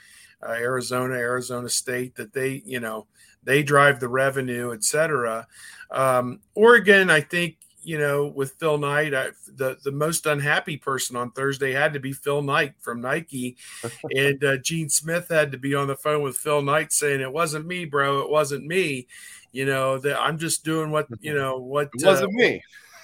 uh, 0.46 0.52
Arizona, 0.52 1.14
Arizona 1.14 1.68
State, 1.70 2.14
that 2.16 2.34
they 2.34 2.62
you 2.66 2.80
know 2.80 3.06
they 3.42 3.62
drive 3.62 3.98
the 3.98 4.08
revenue, 4.08 4.72
et 4.72 4.84
cetera. 4.84 5.46
Um, 5.90 6.40
Oregon, 6.54 7.10
I 7.10 7.22
think 7.22 7.56
you 7.82 7.98
know, 7.98 8.26
with 8.26 8.52
Phil 8.52 8.78
Knight, 8.78 9.14
I, 9.14 9.28
the 9.46 9.76
the 9.82 9.92
most 9.92 10.26
unhappy 10.26 10.76
person 10.76 11.16
on 11.16 11.30
Thursday 11.32 11.72
had 11.72 11.92
to 11.94 12.00
be 12.00 12.12
Phil 12.12 12.42
Knight 12.42 12.74
from 12.80 13.00
Nike, 13.00 13.56
and 14.14 14.42
uh, 14.44 14.56
Gene 14.58 14.88
Smith 14.88 15.28
had 15.28 15.52
to 15.52 15.58
be 15.58 15.74
on 15.74 15.88
the 15.88 15.96
phone 15.96 16.22
with 16.22 16.36
Phil 16.36 16.62
Knight 16.62 16.92
saying, 16.92 17.20
"It 17.20 17.32
wasn't 17.32 17.66
me, 17.66 17.84
bro. 17.84 18.20
It 18.20 18.30
wasn't 18.30 18.66
me. 18.66 19.06
You 19.52 19.66
know, 19.66 19.98
that 19.98 20.18
I'm 20.18 20.38
just 20.38 20.64
doing 20.64 20.90
what 20.90 21.08
you 21.20 21.34
know 21.34 21.58
what 21.58 21.90
it 21.94 22.04
wasn't 22.04 22.30
uh, 22.30 22.38
me, 22.38 22.62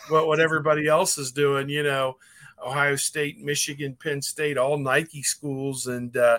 what 0.08 0.26
what 0.26 0.40
everybody 0.40 0.86
else 0.86 1.18
is 1.18 1.32
doing. 1.32 1.68
You 1.68 1.82
know, 1.82 2.16
Ohio 2.64 2.96
State, 2.96 3.40
Michigan, 3.40 3.96
Penn 4.00 4.22
State, 4.22 4.58
all 4.58 4.78
Nike 4.78 5.22
schools, 5.22 5.86
and 5.86 6.16
uh, 6.16 6.38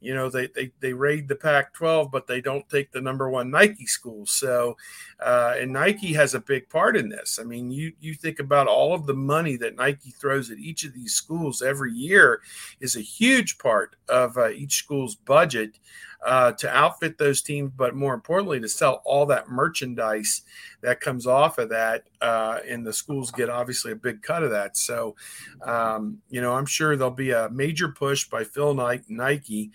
you 0.00 0.14
know 0.14 0.30
they 0.30 0.48
they, 0.48 0.72
they 0.80 0.92
raid 0.92 1.28
the 1.28 1.36
pac 1.36 1.74
12 1.74 2.10
but 2.10 2.26
they 2.26 2.40
don't 2.40 2.68
take 2.68 2.90
the 2.90 3.00
number 3.00 3.28
one 3.28 3.50
nike 3.50 3.86
school. 3.86 4.26
So 4.26 4.76
uh, 5.20 5.54
and 5.58 5.72
nike 5.72 6.12
has 6.14 6.34
a 6.34 6.40
big 6.40 6.68
part 6.68 6.96
in 6.96 7.08
this. 7.08 7.38
I 7.40 7.44
mean 7.44 7.70
you 7.70 7.92
you 8.00 8.14
think 8.14 8.38
about 8.38 8.66
all 8.66 8.94
of 8.94 9.06
the 9.06 9.14
money 9.14 9.56
that 9.56 9.76
nike 9.76 10.10
throws 10.10 10.50
at 10.50 10.58
each 10.58 10.84
of 10.84 10.94
these 10.94 11.14
schools 11.14 11.62
every 11.62 11.92
year 11.92 12.40
is 12.80 12.96
a 12.96 13.00
huge 13.00 13.58
part 13.58 13.96
of 14.08 14.36
uh, 14.36 14.50
each 14.50 14.76
school's 14.76 15.14
budget 15.14 15.78
uh, 16.24 16.52
to 16.52 16.68
outfit 16.68 17.16
those 17.18 17.42
teams, 17.42 17.72
but 17.74 17.94
more 17.94 18.14
importantly, 18.14 18.60
to 18.60 18.68
sell 18.68 19.02
all 19.04 19.26
that 19.26 19.48
merchandise 19.48 20.42
that 20.82 21.00
comes 21.00 21.26
off 21.26 21.58
of 21.58 21.70
that. 21.70 22.04
Uh, 22.20 22.58
and 22.68 22.86
the 22.86 22.92
schools 22.92 23.30
get 23.30 23.48
obviously 23.48 23.92
a 23.92 23.96
big 23.96 24.22
cut 24.22 24.42
of 24.42 24.50
that. 24.50 24.76
So, 24.76 25.16
um, 25.64 26.18
you 26.28 26.40
know, 26.40 26.52
I'm 26.52 26.66
sure 26.66 26.96
there'll 26.96 27.10
be 27.10 27.30
a 27.30 27.48
major 27.50 27.88
push 27.88 28.28
by 28.28 28.44
Phil 28.44 28.74
Nike 29.08 29.70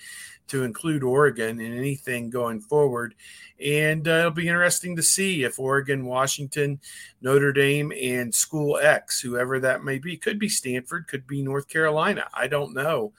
to 0.48 0.64
include 0.64 1.04
Oregon 1.04 1.60
in 1.60 1.74
anything 1.74 2.30
going 2.30 2.62
forward. 2.62 3.16
And 3.60 4.08
uh, 4.08 4.12
it'll 4.12 4.32
be 4.32 4.48
interesting 4.48 4.96
to 4.96 5.04
see 5.04 5.44
if 5.44 5.58
Oregon, 5.58 6.06
Washington, 6.06 6.80
Notre 7.22 7.54
Dame, 7.54 7.92
and 8.00 8.34
School 8.34 8.78
X, 8.78 9.22
whoever 9.22 9.60
that 9.62 9.84
may 9.84 9.98
be, 9.98 10.18
could 10.18 10.38
be 10.38 10.50
Stanford, 10.50 11.08
could 11.08 11.26
be 11.26 11.42
North 11.42 11.68
Carolina. 11.68 12.28
I 12.34 12.48
don't 12.48 12.74
know. 12.74 13.14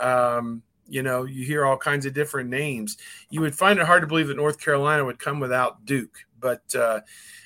Um, 0.00 0.62
you 0.90 1.02
know, 1.02 1.24
you 1.24 1.46
hear 1.46 1.64
all 1.64 1.76
kinds 1.76 2.04
of 2.04 2.12
different 2.12 2.50
names. 2.50 2.98
You 3.30 3.40
would 3.42 3.54
find 3.54 3.78
it 3.78 3.86
hard 3.86 4.02
to 4.02 4.06
believe 4.08 4.28
that 4.28 4.36
North 4.36 4.60
Carolina 4.60 5.04
would 5.04 5.20
come 5.20 5.38
without 5.38 5.86
Duke. 5.86 6.18
But 6.38 6.74
uh, 6.74 7.00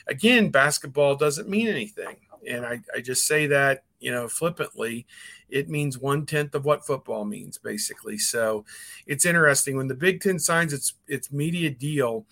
again, 0.06 0.48
basketball 0.48 1.16
doesn't 1.16 1.48
mean 1.48 1.68
anything. 1.68 2.16
And 2.48 2.64
I, 2.64 2.80
I 2.94 3.00
just 3.00 3.26
say 3.26 3.46
that, 3.48 3.84
you 4.00 4.10
know, 4.10 4.28
flippantly. 4.28 5.06
It 5.50 5.68
means 5.68 5.98
one 5.98 6.26
tenth 6.26 6.54
of 6.54 6.64
what 6.64 6.86
football 6.86 7.24
means, 7.24 7.58
basically. 7.58 8.18
So 8.18 8.64
it's 9.06 9.24
interesting 9.24 9.76
when 9.76 9.88
the 9.88 9.94
Big 9.94 10.20
Ten 10.20 10.38
signs 10.38 10.72
its 10.72 10.94
its 11.06 11.30
media 11.30 11.70
deal 11.70 12.26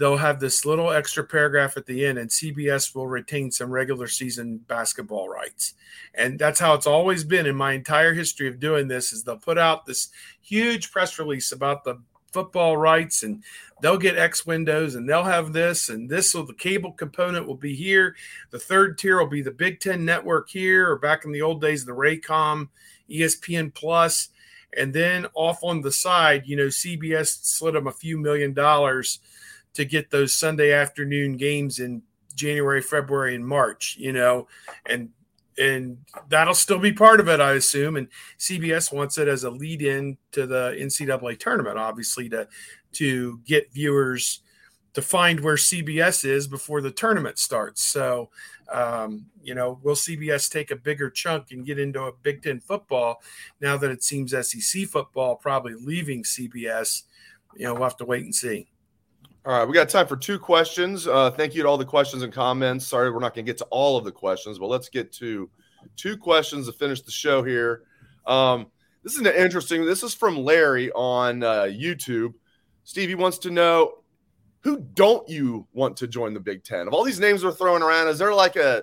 they'll 0.00 0.16
have 0.16 0.40
this 0.40 0.64
little 0.64 0.90
extra 0.90 1.22
paragraph 1.22 1.76
at 1.76 1.84
the 1.84 2.06
end, 2.06 2.16
and 2.16 2.30
CBS 2.30 2.94
will 2.94 3.06
retain 3.06 3.52
some 3.52 3.70
regular 3.70 4.06
season 4.06 4.56
basketball 4.66 5.28
rights. 5.28 5.74
And 6.14 6.38
that's 6.38 6.58
how 6.58 6.72
it's 6.72 6.86
always 6.86 7.22
been 7.22 7.44
in 7.44 7.54
my 7.54 7.74
entire 7.74 8.14
history 8.14 8.48
of 8.48 8.58
doing 8.58 8.88
this. 8.88 9.12
Is 9.12 9.24
they'll 9.24 9.36
put 9.36 9.58
out 9.58 9.84
this 9.84 10.08
huge 10.40 10.90
press 10.90 11.18
release 11.18 11.52
about 11.52 11.84
the 11.84 12.00
football 12.32 12.78
rights 12.78 13.24
and 13.24 13.42
they'll 13.82 13.98
get 13.98 14.16
X 14.16 14.46
windows 14.46 14.94
and 14.94 15.08
they'll 15.08 15.24
have 15.24 15.52
this 15.52 15.88
and 15.88 16.08
this 16.08 16.32
will 16.32 16.46
the 16.46 16.54
cable 16.54 16.92
component 16.92 17.46
will 17.46 17.56
be 17.56 17.74
here. 17.74 18.16
The 18.50 18.58
third 18.58 18.96
tier 18.96 19.18
will 19.18 19.26
be 19.26 19.42
the 19.42 19.50
Big 19.50 19.80
Ten 19.80 20.04
network 20.06 20.48
here, 20.48 20.88
or 20.90 20.96
back 20.96 21.26
in 21.26 21.32
the 21.32 21.42
old 21.42 21.60
days, 21.60 21.84
the 21.84 21.92
Raycom, 21.92 22.68
ESPN 23.10 23.74
Plus, 23.74 24.28
and 24.74 24.94
then 24.94 25.26
off 25.34 25.62
on 25.62 25.82
the 25.82 25.92
side, 25.92 26.44
you 26.46 26.56
know, 26.56 26.68
CBS 26.68 27.44
slid 27.44 27.74
them 27.74 27.86
a 27.86 27.92
few 27.92 28.16
million 28.16 28.54
dollars 28.54 29.18
to 29.74 29.84
get 29.84 30.10
those 30.10 30.36
Sunday 30.36 30.72
afternoon 30.72 31.36
games 31.36 31.78
in 31.78 32.02
January, 32.34 32.82
February, 32.82 33.34
and 33.34 33.46
March, 33.46 33.96
you 33.98 34.12
know, 34.12 34.48
and 34.86 35.10
and 35.58 35.98
that'll 36.28 36.54
still 36.54 36.78
be 36.78 36.92
part 36.92 37.20
of 37.20 37.28
it, 37.28 37.38
I 37.38 37.52
assume. 37.52 37.96
And 37.96 38.08
CBS 38.38 38.92
wants 38.92 39.18
it 39.18 39.28
as 39.28 39.44
a 39.44 39.50
lead 39.50 39.82
in 39.82 40.16
to 40.32 40.46
the 40.46 40.74
NCAA 40.78 41.38
tournament, 41.38 41.78
obviously, 41.78 42.28
to 42.30 42.48
to 42.92 43.40
get 43.44 43.72
viewers 43.72 44.40
to 44.94 45.02
find 45.02 45.40
where 45.40 45.54
CBS 45.54 46.24
is 46.24 46.48
before 46.48 46.80
the 46.80 46.90
tournament 46.90 47.38
starts. 47.38 47.82
So, 47.82 48.30
um, 48.72 49.26
you 49.42 49.54
know, 49.54 49.78
will 49.82 49.94
CBS 49.94 50.50
take 50.50 50.70
a 50.70 50.76
bigger 50.76 51.10
chunk 51.10 51.52
and 51.52 51.64
get 51.64 51.78
into 51.78 52.02
a 52.02 52.12
Big 52.12 52.42
Ten 52.42 52.58
football 52.58 53.22
now 53.60 53.76
that 53.76 53.90
it 53.90 54.02
seems 54.02 54.32
SEC 54.32 54.86
football 54.86 55.36
probably 55.36 55.74
leaving 55.74 56.24
CBS? 56.24 57.02
You 57.54 57.66
know, 57.66 57.74
we'll 57.74 57.84
have 57.84 57.96
to 57.98 58.04
wait 58.04 58.24
and 58.24 58.34
see. 58.34 58.69
All 59.46 59.58
right, 59.58 59.66
we 59.66 59.72
got 59.72 59.88
time 59.88 60.06
for 60.06 60.18
two 60.18 60.38
questions. 60.38 61.06
Uh, 61.06 61.30
thank 61.30 61.54
you 61.54 61.62
to 61.62 61.68
all 61.68 61.78
the 61.78 61.84
questions 61.84 62.22
and 62.22 62.30
comments. 62.30 62.86
Sorry, 62.86 63.10
we're 63.10 63.20
not 63.20 63.34
going 63.34 63.46
to 63.46 63.50
get 63.50 63.56
to 63.58 63.64
all 63.70 63.96
of 63.96 64.04
the 64.04 64.12
questions, 64.12 64.58
but 64.58 64.66
let's 64.66 64.90
get 64.90 65.10
to 65.14 65.48
two 65.96 66.18
questions 66.18 66.66
to 66.66 66.72
finish 66.74 67.00
the 67.00 67.10
show 67.10 67.42
here. 67.42 67.84
Um, 68.26 68.66
this 69.02 69.14
is 69.14 69.20
an 69.20 69.28
interesting. 69.28 69.86
This 69.86 70.02
is 70.02 70.12
from 70.12 70.36
Larry 70.36 70.92
on 70.92 71.42
uh, 71.42 71.62
YouTube. 71.62 72.34
Stevie 72.84 73.14
wants 73.14 73.38
to 73.38 73.50
know 73.50 74.02
who 74.60 74.80
don't 74.92 75.26
you 75.26 75.66
want 75.72 75.96
to 75.96 76.06
join 76.06 76.34
the 76.34 76.40
Big 76.40 76.62
Ten? 76.62 76.86
Of 76.86 76.92
all 76.92 77.02
these 77.02 77.18
names 77.18 77.42
we're 77.42 77.52
throwing 77.52 77.82
around, 77.82 78.08
is 78.08 78.18
there 78.18 78.34
like 78.34 78.56
a 78.56 78.82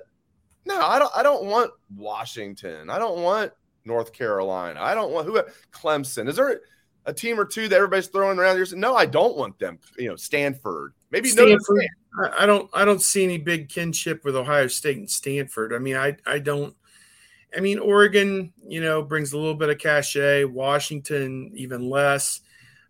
no? 0.65 0.81
I 0.81 0.97
don't. 0.97 1.11
I 1.15 1.21
don't 1.21 1.45
want 1.45 1.69
Washington. 1.95 2.89
I 2.89 2.97
don't 2.97 3.21
want 3.21 3.51
North 3.85 4.11
Carolina. 4.11 4.81
I 4.81 4.95
don't 4.95 5.11
want 5.11 5.27
who 5.27 5.39
Clemson. 5.71 6.27
Is 6.27 6.37
there? 6.37 6.61
A 7.07 7.13
team 7.13 7.39
or 7.39 7.45
two 7.45 7.67
that 7.69 7.75
everybody's 7.77 8.07
throwing 8.07 8.37
around 8.37 8.57
here. 8.57 8.67
No, 8.77 8.95
I 8.95 9.05
don't 9.05 9.37
want 9.37 9.57
them. 9.57 9.79
You 9.97 10.09
know, 10.09 10.15
Stanford. 10.17 10.93
Maybe 11.09 11.29
Stanford. 11.29 11.87
I 12.37 12.45
don't. 12.45 12.69
I 12.73 12.85
don't 12.85 13.01
see 13.01 13.23
any 13.23 13.37
big 13.37 13.69
kinship 13.69 14.23
with 14.23 14.35
Ohio 14.35 14.67
State 14.67 14.97
and 14.97 15.09
Stanford. 15.09 15.73
I 15.73 15.79
mean, 15.79 15.95
I. 15.95 16.17
I 16.25 16.39
don't. 16.39 16.75
I 17.55 17.61
mean, 17.61 17.79
Oregon. 17.79 18.53
You 18.67 18.81
know, 18.81 19.01
brings 19.01 19.33
a 19.33 19.37
little 19.37 19.55
bit 19.55 19.69
of 19.69 19.79
cachet. 19.79 20.43
Washington, 20.43 21.51
even 21.55 21.89
less. 21.89 22.41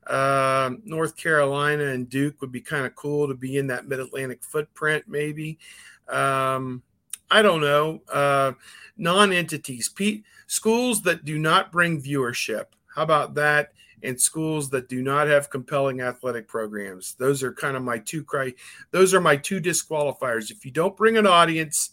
Uh, 0.08 0.72
North 0.84 1.16
Carolina 1.16 1.86
and 1.86 2.10
Duke 2.10 2.42
would 2.42 2.52
be 2.52 2.62
kind 2.62 2.86
of 2.86 2.96
cool 2.96 3.28
to 3.28 3.36
be 3.36 3.58
in 3.58 3.68
that 3.68 3.88
Mid 3.88 4.00
Atlantic 4.00 4.44
footprint, 4.44 5.04
maybe. 5.08 5.60
Um, 6.08 6.82
I 7.30 7.42
don't 7.42 7.62
know. 7.62 8.02
Uh, 8.12 8.54
non 8.98 9.32
entities, 9.32 9.90
Pete, 9.90 10.24
schools 10.48 11.04
that 11.04 11.26
do 11.26 11.38
not 11.38 11.72
bring 11.72 12.02
viewership. 12.02 12.66
How 12.96 13.04
about 13.04 13.36
that? 13.36 13.74
And 14.04 14.20
schools 14.20 14.70
that 14.70 14.90
do 14.90 15.02
not 15.02 15.28
have 15.28 15.50
compelling 15.50 16.02
athletic 16.02 16.48
programs. 16.48 17.16
Those 17.16 17.44
are 17.44 17.54
kind 17.54 17.76
of 17.76 17.84
my 17.84 17.98
two 17.98 18.24
cry. 18.24 18.54
Those 18.92 19.14
are 19.14 19.22
my 19.22 19.38
two 19.38 19.60
disqualifiers. 19.60 20.52
If 20.52 20.66
you 20.66 20.72
don't 20.72 20.96
bring 20.96 21.18
an 21.18 21.28
audience 21.28 21.92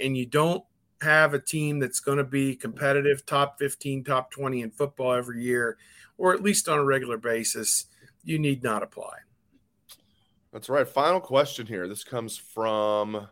and 0.00 0.16
you 0.16 0.26
don't 0.26 0.64
have 1.02 1.34
a 1.34 1.38
team 1.38 1.78
that's 1.78 2.00
going 2.00 2.18
to 2.18 2.24
be 2.24 2.56
competitive, 2.56 3.24
top 3.26 3.58
15, 3.58 4.04
top 4.04 4.30
20 4.30 4.62
in 4.62 4.70
football 4.70 5.12
every 5.12 5.42
year, 5.42 5.78
or 6.18 6.34
at 6.34 6.42
least 6.42 6.68
on 6.68 6.78
a 6.78 6.84
regular 6.84 7.18
basis, 7.18 7.86
you 8.24 8.38
need 8.38 8.62
not 8.62 8.82
apply. 8.82 9.18
That's 10.52 10.68
right. 10.68 10.88
Final 10.88 11.20
question 11.20 11.66
here. 11.66 11.86
This 11.86 12.02
comes 12.02 12.36
from 12.36 13.28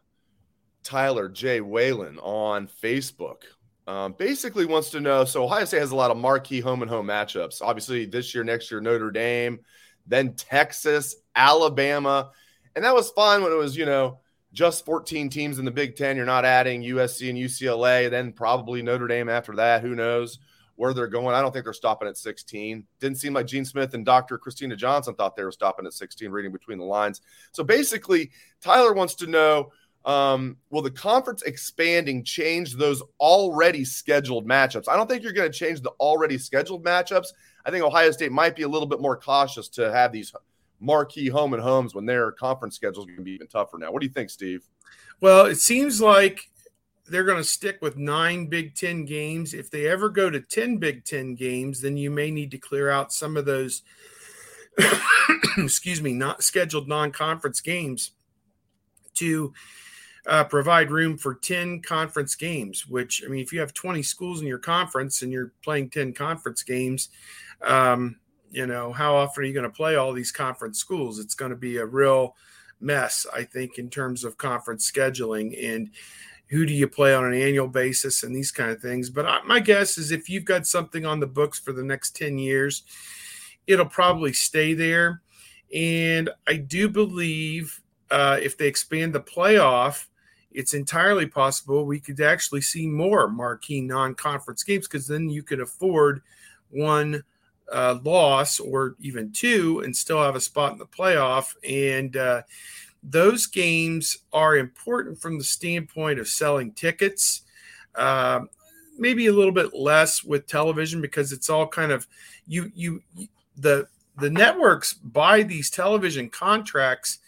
Tyler 0.83 1.29
J. 1.29 1.63
Whalen 1.63 2.19
on 2.19 2.69
Facebook. 2.69 3.45
Um, 3.87 4.15
basically 4.15 4.65
wants 4.65 4.91
to 4.91 5.01
know. 5.01 5.25
So 5.25 5.45
Ohio 5.45 5.67
State 5.67 5.81
has 5.81 5.91
a 5.91 5.97
lot 5.97 6.11
of 6.11 6.17
marquee 6.17 6.61
home 6.61 6.81
and 6.81 6.91
home 6.91 7.07
matchups. 7.07 7.61
Obviously, 7.61 8.07
this 8.07 8.35
year, 8.35 8.43
next 8.43 8.71
year, 8.71 8.81
Notre 8.81 9.11
Dame, 9.11 9.61
then 10.07 10.35
Texas, 10.35 11.17
Alabama, 11.37 12.31
and 12.75 12.85
that 12.85 12.95
was 12.95 13.11
fun 13.11 13.43
when 13.43 13.53
it 13.53 13.57
was 13.57 13.77
you 13.77 13.85
know 13.85 14.21
just 14.55 14.85
14 14.85 15.29
teams 15.29 15.59
in 15.59 15.65
the 15.65 15.71
Big 15.71 15.97
Ten. 15.97 16.17
You're 16.17 16.25
not 16.25 16.45
adding 16.45 16.83
USC 16.83 17.29
and 17.29 17.39
UCLA, 17.39 18.09
then 18.09 18.33
probably 18.33 18.81
Notre 18.83 19.09
Dame 19.09 19.29
after 19.29 19.55
that. 19.57 19.83
Who 19.83 19.95
knows 19.95 20.39
where 20.77 20.95
they're 20.95 21.07
going? 21.09 21.35
I 21.35 21.43
don't 21.43 21.53
think 21.53 21.65
they're 21.65 21.73
stopping 21.73 22.09
at 22.09 22.17
16. 22.17 22.87
Didn't 23.01 23.19
seem 23.19 23.35
like 23.35 23.47
Gene 23.47 23.65
Smith 23.65 23.95
and 23.95 24.05
Dr. 24.05 24.39
Kristina 24.39 24.77
Johnson 24.77 25.15
thought 25.15 25.37
they 25.37 25.45
were 25.45 25.53
stopping 25.53 25.87
at 25.87 25.93
16, 25.93 26.31
reading 26.31 26.53
between 26.53 26.79
the 26.79 26.85
lines. 26.85 27.21
So 27.53 27.65
basically, 27.65 28.31
Tyler 28.61 28.93
wants 28.93 29.17
to 29.17 29.27
know 29.27 29.73
um, 30.05 30.59
will 30.71 30.83
the 30.83 30.91
conference 30.91 31.43
expanding 31.43 32.25
change 32.25 32.75
those 32.75 33.03
already 33.21 33.85
scheduled 33.85 34.47
matchups? 34.47 34.89
I 34.89 34.97
don't 34.97 35.09
think 35.09 35.23
you're 35.23 35.33
going 35.33 35.51
to 35.51 35.59
change 35.59 35.81
the 35.81 35.93
already 36.01 36.37
scheduled 36.37 36.85
matchups. 36.85 37.29
I 37.65 37.71
think 37.71 37.85
Ohio 37.85 38.11
State 38.11 38.33
might 38.33 38.55
be 38.55 38.63
a 38.63 38.69
little 38.69 38.89
bit 38.89 39.01
more 39.01 39.17
cautious 39.17 39.69
to 39.71 39.91
have 39.91 40.13
these 40.13 40.33
marquee 40.81 41.29
home 41.29 41.55
and 41.55 41.63
homes 41.63 41.95
when 41.95 42.05
their 42.05 42.33
conference 42.33 42.77
schedule 42.77 43.03
is 43.03 43.07
going 43.07 43.19
to 43.19 43.23
be 43.23 43.33
even 43.33 43.47
tougher 43.47 43.79
now. 43.79 43.91
What 43.91 44.01
do 44.01 44.07
you 44.07 44.13
think, 44.13 44.29
Steve? 44.29 44.69
Well, 45.21 45.47
it 45.47 45.57
seems 45.57 46.01
like 46.03 46.51
they're 47.07 47.25
going 47.25 47.39
to 47.39 47.49
stick 47.49 47.79
with 47.81 47.97
nine 47.97 48.47
Big 48.47 48.75
Ten 48.75 49.07
games. 49.07 49.55
If 49.55 49.71
they 49.71 49.89
ever 49.89 50.11
go 50.11 50.29
to 50.29 50.41
10 50.41 50.77
Big 50.77 51.05
Ten 51.05 51.35
games, 51.35 51.81
then 51.81 51.97
you 51.97 52.11
may 52.11 52.31
need 52.31 52.51
to 52.51 52.59
clear 52.59 52.91
out 52.91 53.13
some 53.13 53.39
of 53.39 53.47
those, 53.47 53.83
excuse 55.57 56.03
me, 56.03 56.13
not 56.13 56.43
scheduled 56.43 56.89
non 56.89 57.11
conference 57.11 57.63
games 57.63 58.11
to 59.15 59.55
uh, 60.27 60.45
provide 60.45 60.91
room 60.91 61.19
for 61.19 61.35
10 61.35 61.83
conference 61.83 62.35
games, 62.35 62.87
which, 62.87 63.23
I 63.25 63.29
mean, 63.29 63.43
if 63.43 63.53
you 63.53 63.61
have 63.61 63.75
20 63.75 64.03
schools 64.03 64.41
in 64.41 64.47
your 64.47 64.59
conference 64.59 65.23
and 65.23 65.31
you're 65.31 65.53
playing 65.63 65.91
10 65.91 66.15
conference 66.15 66.63
games, 66.63 67.11
um, 67.63 68.17
you 68.51 68.67
know, 68.67 68.93
how 68.93 69.17
often 69.17 69.43
are 69.43 69.47
you 69.47 69.53
going 69.53 69.65
to 69.65 69.71
play 69.71 69.97
all 69.97 70.13
these 70.13 70.33
conference 70.33 70.79
schools? 70.79 71.19
It's 71.19 71.35
going 71.35 71.51
to 71.51 71.57
be 71.57 71.77
a 71.77 71.87
real 71.87 72.37
mess, 72.81 73.27
I 73.35 73.43
think, 73.43 73.79
in 73.79 73.91
terms 73.91 74.25
of 74.25 74.39
conference 74.39 74.91
scheduling 74.91 75.63
and 75.63 75.91
who 76.49 76.65
do 76.65 76.73
you 76.73 76.87
play 76.87 77.15
on 77.15 77.25
an 77.25 77.35
annual 77.35 77.69
basis 77.69 78.23
and 78.23 78.35
these 78.35 78.53
kind 78.53 78.71
of 78.71 78.81
things. 78.81 79.11
But 79.11 79.27
I, 79.27 79.43
my 79.43 79.61
guess 79.61 79.99
is 79.99 80.13
if 80.13 80.29
you've 80.29 80.45
got 80.45 80.67
something 80.67 81.05
on 81.05 81.21
the 81.21 81.27
books 81.27 81.59
for 81.59 81.73
the 81.73 81.83
next 81.83 82.17
10 82.17 82.39
years, 82.39 82.85
it'll 83.67 83.87
probably 83.87 84.33
stay 84.33 84.75
there. 84.75 85.23
And 85.75 86.31
I 86.47 86.57
do 86.57 86.89
believe 86.89 87.81
uh, 88.11 88.39
if 88.41 88.57
they 88.57 88.69
expand 88.69 89.15
the 89.15 89.21
playoff, 89.21 90.07
it's 90.55 90.73
entirely 90.73 91.27
possible 91.27 91.85
we 91.85 92.01
could 92.01 92.21
actually 92.21 92.61
see 92.61 92.87
more 92.87 93.29
marquee 93.29 93.81
non-conference 93.81 94.63
games 94.63 94.87
because 94.87 95.07
then 95.07 95.29
you 95.29 95.43
could 95.43 95.61
afford 95.61 96.23
one 96.71 97.23
uh, 97.73 97.99
loss 98.05 98.61
or 98.61 98.95
even 99.01 99.33
two 99.33 99.81
and 99.81 99.97
still 99.97 100.23
have 100.23 100.37
a 100.37 100.41
spot 100.41 100.73
in 100.73 100.79
the 100.79 100.87
playoff. 100.87 101.55
And 101.69 102.17
uh, 102.17 102.43
those 103.03 103.47
games 103.47 104.19
are 104.33 104.57
important 104.57 105.21
from 105.21 105.39
the 105.39 105.45
standpoint 105.45 106.19
of 106.19 106.29
selling 106.29 106.73
tickets. 106.73 107.43
Uh, 107.95 108.43
maybe 108.97 109.27
a 109.27 109.33
little 109.33 109.53
bit 109.53 109.75
less 109.75 110.23
with 110.23 110.47
television 110.47 111.01
because 111.01 111.33
it's 111.33 111.51
all 111.51 111.67
kind 111.67 111.91
of 111.91 112.07
you 112.47 112.71
you 112.75 113.03
the 113.57 113.89
the 114.19 114.31
networks 114.31 114.93
buy 114.93 115.43
these 115.43 115.71
television 115.71 116.29
contracts 116.29 117.19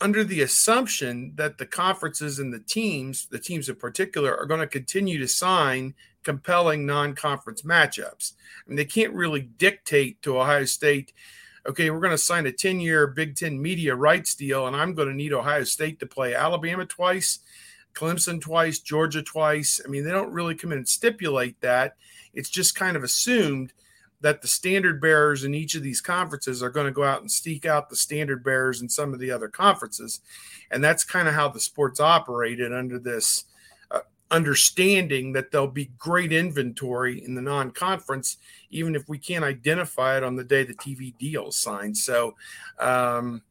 under 0.00 0.24
the 0.24 0.40
assumption 0.42 1.32
that 1.36 1.58
the 1.58 1.66
conferences 1.66 2.38
and 2.38 2.52
the 2.52 2.60
teams, 2.60 3.26
the 3.26 3.38
teams 3.38 3.68
in 3.68 3.76
particular, 3.76 4.36
are 4.36 4.46
going 4.46 4.60
to 4.60 4.66
continue 4.66 5.18
to 5.18 5.28
sign 5.28 5.94
compelling 6.22 6.86
non-conference 6.86 7.62
matchups. 7.62 8.32
I 8.64 8.68
mean, 8.68 8.76
they 8.76 8.84
can't 8.84 9.12
really 9.12 9.42
dictate 9.42 10.22
to 10.22 10.38
Ohio 10.38 10.64
State, 10.64 11.12
okay, 11.66 11.90
we're 11.90 12.00
going 12.00 12.10
to 12.10 12.18
sign 12.18 12.46
a 12.46 12.52
10-year 12.52 13.08
Big 13.08 13.36
Ten 13.36 13.60
media 13.60 13.94
rights 13.94 14.34
deal, 14.34 14.66
and 14.66 14.76
I'm 14.76 14.94
going 14.94 15.08
to 15.08 15.14
need 15.14 15.32
Ohio 15.32 15.64
State 15.64 16.00
to 16.00 16.06
play 16.06 16.34
Alabama 16.34 16.86
twice, 16.86 17.40
Clemson 17.94 18.40
twice, 18.40 18.78
Georgia 18.78 19.22
twice. 19.22 19.80
I 19.84 19.88
mean, 19.88 20.04
they 20.04 20.12
don't 20.12 20.32
really 20.32 20.54
come 20.54 20.72
in 20.72 20.78
and 20.78 20.88
stipulate 20.88 21.60
that. 21.60 21.96
It's 22.32 22.50
just 22.50 22.74
kind 22.74 22.96
of 22.96 23.02
assumed 23.02 23.72
that 24.20 24.42
the 24.42 24.48
standard 24.48 25.00
bearers 25.00 25.44
in 25.44 25.54
each 25.54 25.74
of 25.74 25.82
these 25.82 26.00
conferences 26.00 26.62
are 26.62 26.70
going 26.70 26.86
to 26.86 26.92
go 26.92 27.04
out 27.04 27.20
and 27.20 27.30
seek 27.30 27.64
out 27.64 27.88
the 27.88 27.96
standard 27.96 28.44
bearers 28.44 28.82
in 28.82 28.88
some 28.88 29.14
of 29.14 29.20
the 29.20 29.30
other 29.30 29.48
conferences. 29.48 30.20
And 30.70 30.84
that's 30.84 31.04
kind 31.04 31.26
of 31.26 31.34
how 31.34 31.48
the 31.48 31.60
sports 31.60 32.00
operated 32.00 32.72
under 32.72 32.98
this 32.98 33.44
uh, 33.90 34.00
understanding 34.30 35.32
that 35.32 35.50
there'll 35.50 35.68
be 35.68 35.90
great 35.98 36.32
inventory 36.32 37.24
in 37.24 37.34
the 37.34 37.42
non 37.42 37.70
conference, 37.70 38.36
even 38.70 38.94
if 38.94 39.08
we 39.08 39.18
can't 39.18 39.44
identify 39.44 40.16
it 40.18 40.22
on 40.22 40.36
the 40.36 40.44
day 40.44 40.64
the 40.64 40.74
TV 40.74 41.16
deal 41.16 41.48
is 41.48 41.56
signed. 41.56 41.96
So, 41.96 42.36
um, 42.78 43.42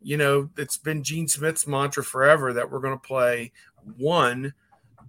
you 0.00 0.16
know, 0.16 0.48
it's 0.56 0.76
been 0.76 1.02
Gene 1.02 1.26
Smith's 1.26 1.66
mantra 1.66 2.04
forever 2.04 2.52
that 2.52 2.70
we're 2.70 2.78
going 2.78 2.98
to 2.98 3.06
play 3.06 3.50
one 3.96 4.54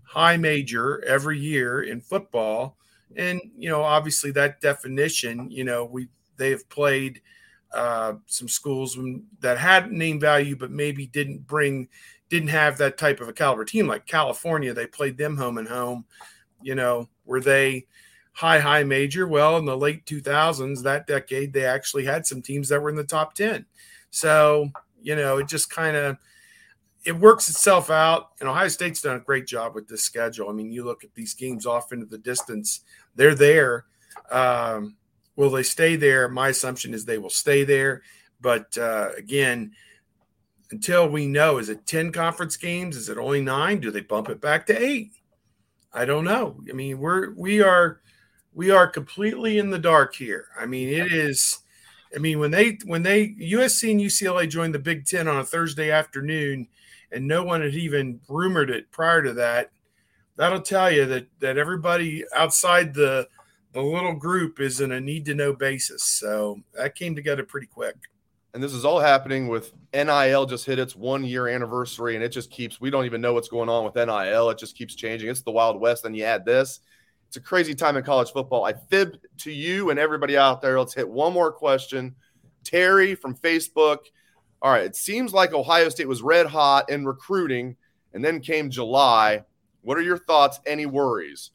high 0.04 0.38
major 0.38 1.04
every 1.06 1.38
year 1.38 1.84
in 1.84 2.02
football 2.02 2.75
and 3.15 3.41
you 3.58 3.69
know 3.69 3.82
obviously 3.82 4.32
that 4.32 4.62
definition 4.62 5.50
you 5.50 5.63
know 5.63 5.86
we 5.86 6.08
they 6.38 6.52
have 6.52 6.67
played 6.69 7.22
uh, 7.74 8.13
some 8.26 8.48
schools 8.48 8.98
that 9.41 9.58
had 9.58 9.91
name 9.91 10.19
value 10.19 10.56
but 10.56 10.72
maybe 10.72 11.06
didn't 11.08 11.45
bring 11.45 11.88
didn't 12.30 12.50
have 12.50 12.78
that 12.78 12.98
type 12.98 13.19
of 13.22 13.28
a 13.28 13.34
caliber 13.34 13.65
team. 13.65 13.88
Like 13.88 14.06
california 14.06 14.74
they 14.74 14.88
played 14.88 15.17
them 15.17 15.38
home 15.38 15.58
and 15.58 15.67
home 15.67 16.06
you 16.62 16.76
know 16.76 17.08
were 17.26 17.41
they 17.41 17.86
high 18.34 18.60
high 18.60 18.84
major? 18.84 19.28
Well 19.28 19.58
in 19.58 19.65
the 19.65 19.78
late 19.78 20.06
2000s 20.06 20.82
that 20.84 21.08
decade 21.08 21.54
they 21.54 21.65
actually 21.65 22.06
had 22.06 22.26
some 22.26 22.41
teams 22.41 22.69
that 22.69 22.82
were 22.82 22.89
in 22.89 22.95
the 22.95 23.04
top 23.04 23.34
10 23.36 23.65
so 24.12 24.69
you 25.02 25.15
know 25.15 25.38
it 25.38 25.48
just 25.48 25.69
kind 25.69 25.95
of 25.95 26.17
it 27.05 27.17
works 27.17 27.49
itself 27.49 27.89
out. 27.89 28.31
And 28.39 28.49
Ohio 28.49 28.67
State's 28.67 29.01
done 29.01 29.15
a 29.15 29.21
great 29.21 29.47
job 29.47 29.75
with 29.75 29.88
this 29.88 30.03
schedule. 30.03 30.49
I 30.49 30.53
mean, 30.53 30.71
you 30.71 30.83
look 30.83 31.03
at 31.03 31.13
these 31.15 31.33
games 31.33 31.65
off 31.65 31.91
into 31.91 32.05
the 32.05 32.17
distance, 32.17 32.81
they're 33.15 33.35
there. 33.35 33.85
Um, 34.31 34.97
will 35.35 35.49
they 35.49 35.63
stay 35.63 35.95
there? 35.95 36.27
My 36.27 36.49
assumption 36.49 36.93
is 36.93 37.05
they 37.05 37.17
will 37.17 37.29
stay 37.29 37.63
there. 37.63 38.01
But 38.41 38.77
uh, 38.77 39.09
again, 39.17 39.71
until 40.71 41.09
we 41.09 41.27
know, 41.27 41.57
is 41.57 41.69
it 41.69 41.85
10 41.85 42.12
conference 42.12 42.57
games? 42.57 42.95
Is 42.95 43.09
it 43.09 43.17
only 43.17 43.41
nine? 43.41 43.79
Do 43.79 43.91
they 43.91 44.01
bump 44.01 44.29
it 44.29 44.41
back 44.41 44.65
to 44.67 44.77
eight? 44.77 45.12
I 45.91 46.05
don't 46.05 46.25
know. 46.25 46.62
I 46.69 46.73
mean, 46.73 46.99
we're 46.99 47.33
we 47.33 47.63
are 47.63 48.01
we 48.53 48.69
are 48.69 48.88
completely 48.88 49.57
in 49.57 49.71
the 49.71 49.79
dark 49.79 50.13
here. 50.13 50.45
I 50.59 50.67
mean, 50.67 50.89
it 50.89 51.12
is 51.12 51.59
I 52.15 52.19
mean, 52.19 52.39
when 52.39 52.51
they 52.51 52.77
when 52.85 53.03
they 53.03 53.29
USC 53.29 53.91
and 53.91 53.99
UCLA 53.99 54.49
joined 54.49 54.73
the 54.73 54.79
Big 54.79 55.05
Ten 55.05 55.27
on 55.27 55.38
a 55.38 55.45
Thursday 55.45 55.91
afternoon, 55.91 56.67
and 57.12 57.28
no 57.28 57.43
one 57.43 57.62
had 57.62 57.76
even 57.76 58.19
rumored 58.28 58.69
it 58.69 58.91
prior 58.91 59.22
to 59.24 59.34
that, 59.34 59.72
that'll 60.36 60.62
tell 60.62 60.91
you 60.91 61.06
that 61.06 61.28
that 61.39 61.58
everybody 61.58 62.24
outside 62.36 62.93
the 62.93 63.28
the 63.74 63.82
little 63.82 64.15
group 64.15 64.60
is 64.60 64.82
in 64.82 64.91
a 64.91 65.00
need 65.00 65.26
to 65.26 65.36
know 65.36 65.54
basis. 65.54 66.04
So 66.04 66.60
that 66.74 66.95
came 66.95 67.15
together 67.15 67.43
pretty 67.43 67.67
quick. 67.67 67.95
And 68.54 68.63
this 68.63 68.74
is 68.74 68.84
all 68.84 69.00
happening 69.00 69.48
with 69.48 69.74
NIL 69.93 70.48
just 70.48 70.65
hit 70.65 70.80
its 70.80 70.95
one 70.95 71.24
year 71.24 71.48
anniversary, 71.48 72.15
and 72.15 72.24
it 72.24 72.30
just 72.30 72.50
keeps. 72.50 72.82
We 72.82 72.89
don't 72.89 73.06
even 73.06 73.22
know 73.22 73.34
what's 73.34 73.48
going 73.48 73.69
on 73.69 73.86
with 73.86 73.95
NIL. 73.95 74.50
It 74.50 74.58
just 74.58 74.76
keeps 74.76 74.95
changing. 74.95 75.30
It's 75.30 75.43
the 75.43 75.52
Wild 75.52 75.80
West. 75.80 76.04
Then 76.04 76.15
you 76.15 76.24
add 76.24 76.45
this. 76.45 76.80
It's 77.28 77.38
a 77.38 77.41
crazy 77.41 77.76
time 77.76 77.95
in 77.95 78.04
college 78.04 78.32
football. 78.32 78.65
I 78.65 78.74
fib 78.74 79.17
to 79.39 79.52
you 79.52 79.91
and 79.91 80.00
everybody 80.00 80.36
out 80.36 80.63
there. 80.63 80.80
Let's 80.80 80.95
hit 80.95 81.08
one 81.08 81.32
more 81.32 81.52
question. 81.52 82.15
Terry 82.63 83.13
from 83.13 83.36
Facebook 83.36 84.00
all 84.62 84.72
right, 84.72 84.84
it 84.84 84.95
seems 84.95 85.34
like 85.34 85.54
Ohio 85.54 85.89
State 85.89 86.08
was 86.08 86.22
red 86.22 86.45
hot 86.45 86.89
in 86.89 87.06
recruiting 87.06 87.76
and 88.13 88.24
then 88.24 88.41
came 88.41 88.69
July. 88.69 89.43
What 89.82 89.98
are 89.98 90.02
your 90.02 90.17
thoughts? 90.17 90.60
Any 90.65 90.86
worries? 90.86 91.52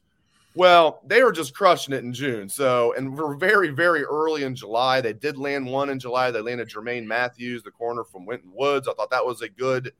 Well, 0.55 1.01
they 1.05 1.21
were 1.21 1.33
just 1.33 1.53
crushing 1.53 1.93
it 1.93 2.03
in 2.03 2.13
June. 2.13 2.47
So, 2.47 2.93
and 2.93 3.15
we're 3.15 3.35
very, 3.35 3.69
very 3.69 4.03
early 4.03 4.43
in 4.43 4.55
July. 4.55 5.01
They 5.01 5.11
did 5.11 5.37
land 5.37 5.65
one 5.65 5.89
in 5.89 5.99
July. 5.99 6.31
They 6.31 6.39
landed 6.39 6.69
Jermaine 6.69 7.05
Mathews, 7.05 7.61
the 7.61 7.71
corner 7.71 8.05
from 8.05 8.25
Winton 8.25 8.51
Woods. 8.53 8.87
I 8.87 8.93
thought 8.93 9.09
that 9.11 9.25
was 9.25 9.41
a 9.41 9.49
good 9.49 9.91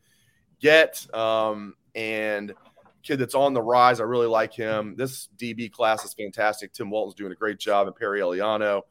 get. 0.62 1.06
Um, 1.14 1.76
and 1.94 2.54
kid 3.04 3.20
that's 3.20 3.36
on 3.36 3.54
the 3.54 3.62
rise. 3.62 4.00
I 4.00 4.04
really 4.04 4.28
like 4.28 4.54
him. 4.54 4.96
This 4.98 5.30
DB 5.38 5.72
class 5.72 6.04
is 6.04 6.14
fantastic. 6.14 6.74
Tim 6.74 6.90
Walton's 6.90 7.16
doing 7.16 7.32
a 7.32 7.36
great 7.36 7.60
job, 7.60 7.88
and 7.88 7.96
Perry 7.96 8.22
Eliano. 8.22 8.82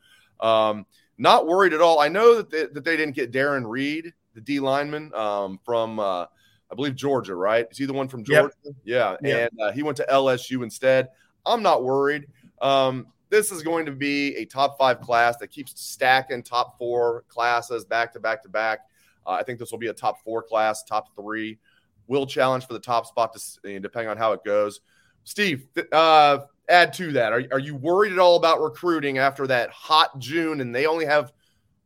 Um, 0.41 0.87
not 1.19 1.47
worried 1.47 1.73
at 1.73 1.81
all. 1.81 2.01
I 2.01 2.09
know 2.09 2.37
that 2.37 2.51
they, 2.51 2.67
that 2.67 2.85
they 2.85 2.97
didn't 2.97 3.15
get 3.15 3.33
Darren 3.33 3.69
Reed, 3.69 4.13
the 4.35 4.41
D 4.41 4.61
lineman 4.61 5.15
um, 5.15 5.59
from, 5.65 6.01
uh, 6.01 6.23
I 6.25 6.75
believe, 6.75 6.97
Georgia, 6.97 7.35
right? 7.35 7.67
Is 7.71 7.79
he 7.79 7.87
the 7.87 7.93
one 7.93 8.09
from 8.09 8.25
Georgia? 8.25 8.53
Yep. 8.65 8.75
Yeah. 8.85 9.17
Yep. 9.23 9.51
And 9.53 9.61
uh, 9.61 9.73
he 9.73 9.83
went 9.83 9.97
to 9.99 10.07
LSU 10.11 10.63
instead. 10.63 11.09
I'm 11.47 11.63
not 11.63 11.85
worried. 11.85 12.27
Um, 12.61 13.07
this 13.31 13.51
is 13.51 13.63
going 13.63 13.87
to 13.87 13.93
be 13.93 14.37
a 14.37 14.45
top 14.45 14.79
five 14.79 15.01
class 15.01 15.37
that 15.39 15.49
keeps 15.49 15.81
stacking 15.81 16.43
top 16.43 16.79
four 16.79 17.25
classes 17.29 17.85
back 17.85 18.13
to 18.13 18.21
back 18.21 18.43
to 18.43 18.49
back. 18.49 18.81
Uh, 19.27 19.33
I 19.33 19.43
think 19.43 19.59
this 19.59 19.71
will 19.71 19.79
be 19.79 19.89
a 19.89 19.95
top 19.95 20.23
four 20.23 20.43
class, 20.43 20.83
top 20.83 21.15
three. 21.17 21.59
Will 22.07 22.27
challenge 22.27 22.67
for 22.67 22.75
the 22.75 22.81
top 22.81 23.07
spot, 23.07 23.35
to, 23.35 23.81
depending 23.81 24.11
on 24.11 24.19
how 24.19 24.33
it 24.33 24.45
goes. 24.45 24.81
Steve, 25.25 25.67
uh, 25.91 26.39
add 26.69 26.93
to 26.95 27.13
that? 27.13 27.33
Are, 27.33 27.45
are 27.53 27.59
you 27.59 27.77
worried 27.77 28.13
at 28.13 28.19
all 28.19 28.37
about 28.37 28.61
recruiting 28.61 29.19
after 29.19 29.47
that 29.47 29.71
hot 29.71 30.19
June 30.19 30.61
and 30.61 30.75
they 30.75 30.87
only 30.87 31.05
have 31.07 31.33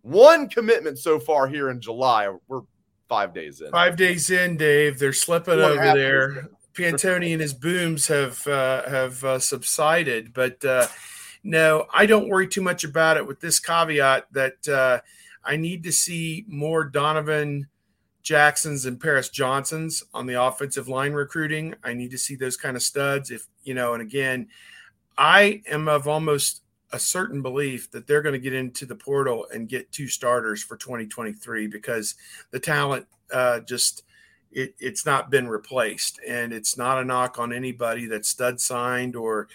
one 0.03 0.49
commitment 0.49 0.99
so 0.99 1.19
far 1.19 1.49
here 1.49 1.71
in 1.71 1.81
July? 1.81 2.33
We're 2.47 2.63
five 3.09 3.35
days 3.35 3.61
in. 3.61 3.71
Five 3.71 3.97
days 3.97 4.31
in, 4.31 4.57
Dave. 4.57 4.99
They're 4.99 5.13
slipping 5.13 5.59
what 5.59 5.73
over 5.73 5.99
there. 5.99 6.49
Pantoni 6.75 7.33
and 7.33 7.41
his 7.41 7.55
booms 7.55 8.07
have 8.07 8.47
uh, 8.47 8.89
have 8.89 9.25
uh, 9.25 9.39
subsided, 9.41 10.33
but 10.33 10.65
uh, 10.65 10.87
no, 11.43 11.87
I 11.93 12.07
don't 12.07 12.29
worry 12.29 12.47
too 12.47 12.63
much 12.63 12.85
about 12.85 13.17
it. 13.17 13.27
With 13.27 13.41
this 13.41 13.59
caveat 13.59 14.33
that 14.33 14.69
uh, 14.69 15.01
I 15.45 15.57
need 15.57 15.83
to 15.85 15.93
see 15.93 16.45
more 16.47 16.85
Donovan 16.85 17.67
Jacksons 18.23 18.85
and 18.85 19.01
Paris 19.01 19.29
Johnsons 19.29 20.05
on 20.15 20.27
the 20.27 20.41
offensive 20.41 20.89
line 20.89 21.13
recruiting. 21.13 21.75
I 21.83 21.95
need 21.95 22.11
to 22.11 22.19
see 22.19 22.37
those 22.37 22.57
kind 22.57 22.77
of 22.77 22.83
studs. 22.83 23.31
If 23.31 23.47
you 23.69 23.75
know, 23.75 23.93
and 23.93 24.03
again, 24.03 24.49
I 25.19 25.61
am 25.71 25.89
of 25.89 26.09
almost 26.09 26.63
a 26.91 26.99
certain 26.99 27.43
belief 27.43 27.91
that 27.91 28.07
they're 28.07 28.23
going 28.23 28.33
to 28.33 28.39
get 28.39 28.55
into 28.55 28.87
the 28.87 28.95
portal 28.95 29.47
and 29.53 29.69
get 29.69 29.93
two 29.93 30.09
starters 30.09 30.63
for 30.63 30.79
2023 30.79 31.67
because 31.67 32.15
the 32.51 32.59
talent 32.59 33.07
uh, 33.31 33.61
just 33.61 34.05
it, 34.51 34.75
it's 34.79 35.05
not 35.05 35.31
been 35.31 35.49
replaced. 35.49 36.19
And 36.27 36.55
it's 36.55 36.79
not 36.79 36.99
a 36.99 37.05
knock 37.05 37.39
on 37.39 37.53
anybody 37.53 38.07
that's 38.07 38.31
stud 38.31 38.59
signed 38.59 39.15
or 39.15 39.49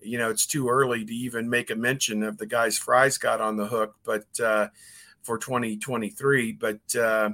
you 0.00 0.16
know 0.16 0.30
it's 0.30 0.46
too 0.46 0.70
early 0.70 1.04
to 1.04 1.12
even 1.12 1.50
make 1.50 1.70
a 1.70 1.74
mention 1.74 2.22
of 2.22 2.38
the 2.38 2.46
guys 2.46 2.78
fries 2.78 3.18
got 3.18 3.40
on 3.40 3.56
the 3.56 3.66
hook 3.66 3.96
but 4.04 4.26
uh, 4.40 4.68
for 5.22 5.38
2023 5.38 6.52
but 6.52 6.78
uh, 6.94 7.30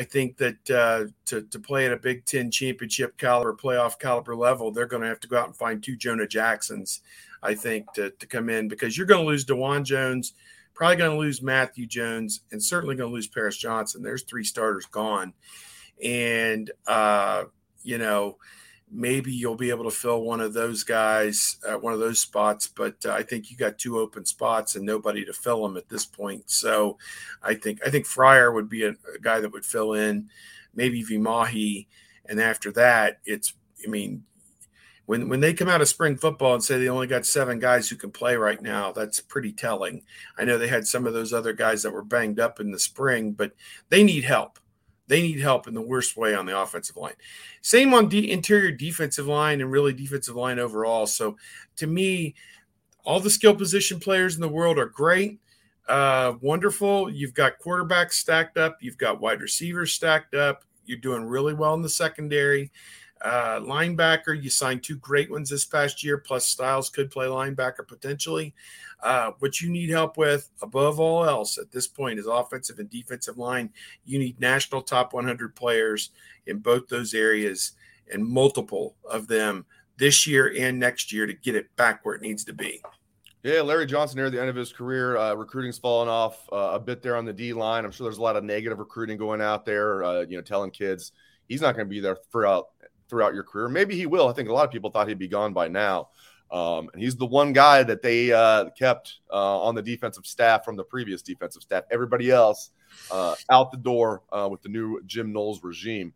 I 0.00 0.04
think 0.04 0.38
that 0.38 0.70
uh, 0.70 1.12
to, 1.26 1.42
to 1.42 1.58
play 1.58 1.84
at 1.84 1.92
a 1.92 1.96
Big 1.98 2.24
Ten 2.24 2.50
championship 2.50 3.18
caliber, 3.18 3.52
playoff 3.52 3.98
caliber 3.98 4.34
level, 4.34 4.72
they're 4.72 4.86
going 4.86 5.02
to 5.02 5.08
have 5.08 5.20
to 5.20 5.28
go 5.28 5.36
out 5.36 5.46
and 5.46 5.54
find 5.54 5.82
two 5.82 5.94
Jonah 5.94 6.26
Jacksons, 6.26 7.02
I 7.42 7.54
think, 7.54 7.92
to, 7.92 8.08
to 8.08 8.26
come 8.26 8.48
in 8.48 8.66
because 8.66 8.96
you're 8.96 9.06
going 9.06 9.20
to 9.20 9.28
lose 9.28 9.44
Dawand 9.44 9.84
Jones, 9.84 10.32
probably 10.72 10.96
going 10.96 11.10
to 11.10 11.18
lose 11.18 11.42
Matthew 11.42 11.84
Jones, 11.84 12.40
and 12.50 12.64
certainly 12.64 12.96
going 12.96 13.10
to 13.10 13.14
lose 13.14 13.26
Paris 13.26 13.58
Johnson. 13.58 14.02
There's 14.02 14.22
three 14.22 14.42
starters 14.42 14.86
gone. 14.86 15.34
And, 16.02 16.70
uh, 16.86 17.44
you 17.82 17.98
know, 17.98 18.38
maybe 18.92 19.32
you'll 19.32 19.56
be 19.56 19.70
able 19.70 19.84
to 19.84 19.90
fill 19.90 20.22
one 20.22 20.40
of 20.40 20.52
those 20.52 20.82
guys 20.82 21.56
at 21.68 21.80
one 21.80 21.92
of 21.92 22.00
those 22.00 22.20
spots 22.20 22.66
but 22.66 22.94
uh, 23.06 23.12
i 23.12 23.22
think 23.22 23.50
you 23.50 23.56
got 23.56 23.78
two 23.78 23.98
open 23.98 24.24
spots 24.24 24.74
and 24.74 24.84
nobody 24.84 25.24
to 25.24 25.32
fill 25.32 25.62
them 25.62 25.76
at 25.76 25.88
this 25.88 26.04
point 26.04 26.42
so 26.50 26.98
i 27.42 27.54
think 27.54 27.80
i 27.86 27.90
think 27.90 28.04
Fryar 28.04 28.52
would 28.52 28.68
be 28.68 28.84
a, 28.84 28.90
a 28.90 29.18
guy 29.20 29.40
that 29.40 29.52
would 29.52 29.64
fill 29.64 29.94
in 29.94 30.28
maybe 30.74 31.04
vimahi 31.04 31.86
and 32.26 32.40
after 32.40 32.72
that 32.72 33.20
it's 33.24 33.54
i 33.86 33.88
mean 33.88 34.24
when 35.10 35.28
when 35.28 35.40
they 35.40 35.52
come 35.52 35.68
out 35.68 35.80
of 35.80 35.88
spring 35.88 36.16
football 36.16 36.54
and 36.54 36.62
say 36.62 36.78
they 36.78 36.88
only 36.88 37.08
got 37.08 37.26
seven 37.26 37.58
guys 37.58 37.88
who 37.88 37.96
can 37.96 38.12
play 38.12 38.36
right 38.36 38.62
now, 38.62 38.92
that's 38.92 39.18
pretty 39.18 39.50
telling. 39.50 40.04
I 40.38 40.44
know 40.44 40.56
they 40.56 40.68
had 40.68 40.86
some 40.86 41.04
of 41.04 41.14
those 41.14 41.32
other 41.32 41.52
guys 41.52 41.82
that 41.82 41.92
were 41.92 42.04
banged 42.04 42.38
up 42.38 42.60
in 42.60 42.70
the 42.70 42.78
spring, 42.78 43.32
but 43.32 43.50
they 43.88 44.04
need 44.04 44.22
help. 44.22 44.60
They 45.10 45.22
need 45.22 45.40
help 45.40 45.66
in 45.66 45.74
the 45.74 45.82
worst 45.82 46.16
way 46.16 46.36
on 46.36 46.46
the 46.46 46.56
offensive 46.56 46.96
line. 46.96 47.14
Same 47.62 47.92
on 47.92 48.08
the 48.08 48.30
interior 48.30 48.70
defensive 48.70 49.26
line 49.26 49.60
and 49.60 49.68
really 49.68 49.92
defensive 49.92 50.36
line 50.36 50.60
overall. 50.60 51.04
So 51.04 51.36
to 51.78 51.88
me, 51.88 52.36
all 53.04 53.18
the 53.18 53.28
skill 53.28 53.56
position 53.56 53.98
players 53.98 54.36
in 54.36 54.40
the 54.40 54.48
world 54.48 54.78
are 54.78 54.86
great. 54.86 55.40
Uh, 55.88 56.34
wonderful. 56.40 57.10
You've 57.10 57.34
got 57.34 57.58
quarterbacks 57.58 58.12
stacked 58.12 58.56
up. 58.56 58.78
You've 58.80 58.98
got 58.98 59.20
wide 59.20 59.40
receivers 59.40 59.92
stacked 59.92 60.36
up. 60.36 60.62
You're 60.86 60.98
doing 60.98 61.24
really 61.24 61.54
well 61.54 61.74
in 61.74 61.82
the 61.82 61.88
secondary. 61.88 62.70
Uh, 63.22 63.60
linebacker, 63.60 64.40
you 64.40 64.48
signed 64.48 64.82
two 64.82 64.96
great 64.96 65.30
ones 65.30 65.50
this 65.50 65.64
past 65.64 66.02
year, 66.02 66.18
plus 66.18 66.46
Styles 66.46 66.88
could 66.88 67.10
play 67.10 67.26
linebacker 67.26 67.86
potentially. 67.86 68.54
Uh, 69.02 69.32
what 69.40 69.60
you 69.60 69.70
need 69.70 69.90
help 69.90 70.16
with, 70.16 70.50
above 70.62 70.98
all 70.98 71.24
else, 71.24 71.58
at 71.58 71.70
this 71.70 71.86
point, 71.86 72.18
is 72.18 72.26
offensive 72.26 72.78
and 72.78 72.88
defensive 72.88 73.36
line. 73.36 73.70
You 74.04 74.18
need 74.18 74.40
national 74.40 74.82
top 74.82 75.12
100 75.12 75.54
players 75.54 76.10
in 76.46 76.58
both 76.58 76.88
those 76.88 77.12
areas 77.12 77.72
and 78.12 78.24
multiple 78.24 78.96
of 79.08 79.28
them 79.28 79.66
this 79.98 80.26
year 80.26 80.54
and 80.58 80.78
next 80.78 81.12
year 81.12 81.26
to 81.26 81.34
get 81.34 81.54
it 81.54 81.74
back 81.76 82.04
where 82.04 82.14
it 82.14 82.22
needs 82.22 82.44
to 82.44 82.54
be. 82.54 82.82
Yeah, 83.42 83.62
Larry 83.62 83.86
Johnson 83.86 84.18
near 84.18 84.28
the 84.28 84.40
end 84.40 84.50
of 84.50 84.56
his 84.56 84.72
career, 84.72 85.16
uh, 85.16 85.34
recruiting's 85.34 85.78
fallen 85.78 86.08
off 86.08 86.46
uh, 86.52 86.72
a 86.74 86.80
bit 86.80 87.02
there 87.02 87.16
on 87.16 87.24
the 87.24 87.32
D 87.32 87.54
line. 87.54 87.84
I'm 87.84 87.90
sure 87.90 88.04
there's 88.04 88.18
a 88.18 88.22
lot 88.22 88.36
of 88.36 88.44
negative 88.44 88.78
recruiting 88.78 89.16
going 89.16 89.40
out 89.40 89.64
there. 89.64 90.04
Uh, 90.04 90.20
you 90.22 90.36
know, 90.36 90.42
telling 90.42 90.70
kids 90.70 91.12
he's 91.50 91.60
not 91.60 91.74
going 91.74 91.86
to 91.86 91.90
be 91.90 92.00
there 92.00 92.16
throughout 92.30 92.68
throughout 93.10 93.34
your 93.34 93.42
career. 93.42 93.68
Maybe 93.68 93.96
he 93.96 94.06
will. 94.06 94.28
I 94.28 94.32
think 94.32 94.48
a 94.48 94.52
lot 94.52 94.64
of 94.64 94.70
people 94.70 94.90
thought 94.90 95.08
he'd 95.08 95.18
be 95.18 95.28
gone 95.28 95.52
by 95.52 95.68
now. 95.68 96.08
Um, 96.50 96.90
and 96.92 97.02
he's 97.02 97.16
the 97.16 97.26
one 97.26 97.52
guy 97.52 97.82
that 97.82 98.02
they 98.02 98.32
uh, 98.32 98.70
kept 98.70 99.18
uh, 99.30 99.60
on 99.60 99.74
the 99.74 99.82
defensive 99.82 100.26
staff 100.26 100.64
from 100.64 100.76
the 100.76 100.82
previous 100.82 101.22
defensive 101.22 101.62
staff. 101.62 101.84
Everybody 101.90 102.30
else 102.30 102.70
uh, 103.10 103.36
out 103.50 103.70
the 103.70 103.76
door 103.76 104.22
uh, 104.32 104.48
with 104.50 104.62
the 104.62 104.68
new 104.68 105.00
Jim 105.06 105.32
Knowles 105.32 105.62
regime. 105.62 106.12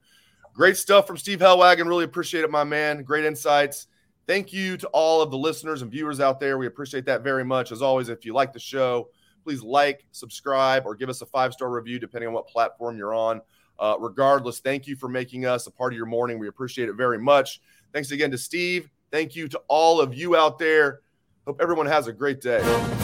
Great 0.55 0.77
stuff 0.77 1.07
from 1.07 1.17
Steve 1.17 1.41
Helwagen. 1.41 1.87
Really 1.87 2.05
appreciate 2.05 2.45
it, 2.45 2.51
my 2.51 2.65
man. 2.65 3.03
Great 3.03 3.25
insights. 3.25 3.87
Thank 4.27 4.53
you 4.53 4.77
to 4.79 4.89
all 4.89 5.21
of 5.21 5.31
the 5.31 5.37
listeners 5.37 5.83
and 5.83 5.91
viewers 5.91 6.19
out 6.19 6.41
there. 6.41 6.59
We 6.59 6.67
appreciate 6.67 7.05
that 7.07 7.23
very 7.23 7.45
much. 7.45 7.73
As 7.73 7.83
always, 7.83 8.09
if 8.09 8.25
you 8.25 8.33
like 8.33 8.53
the 8.53 8.59
show, 8.59 9.11
please 9.45 9.63
like, 9.63 10.07
subscribe, 10.13 10.87
or 10.87 10.95
give 10.95 11.09
us 11.09 11.21
a 11.21 11.27
five 11.27 11.53
star 11.53 11.71
review, 11.71 11.99
depending 11.99 12.29
on 12.29 12.35
what 12.35 12.49
platform 12.49 12.97
you're 12.97 13.15
on. 13.15 13.41
Uh, 13.79 13.97
regardless, 13.99 14.61
thank 14.61 14.87
you 14.87 14.97
for 14.97 15.09
making 15.09 15.47
us 15.47 15.67
a 15.67 15.71
part 15.71 15.93
of 15.93 15.97
your 15.97 16.07
morning. 16.07 16.39
We 16.39 16.49
appreciate 16.49 16.89
it 16.89 16.95
very 16.95 17.19
much. 17.19 17.61
Thanks 17.93 18.11
again 18.11 18.31
to 18.31 18.39
Steve. 18.39 18.91
Thank 19.11 19.37
you 19.37 19.49
to 19.49 19.61
all 19.69 20.01
of 20.01 20.15
you 20.15 20.37
out 20.37 20.59
there. 20.59 21.01
Hope 21.47 21.61
everyone 21.61 21.87
has 21.87 22.07
a 22.07 22.13
great 22.13 22.41
day. 22.41 23.04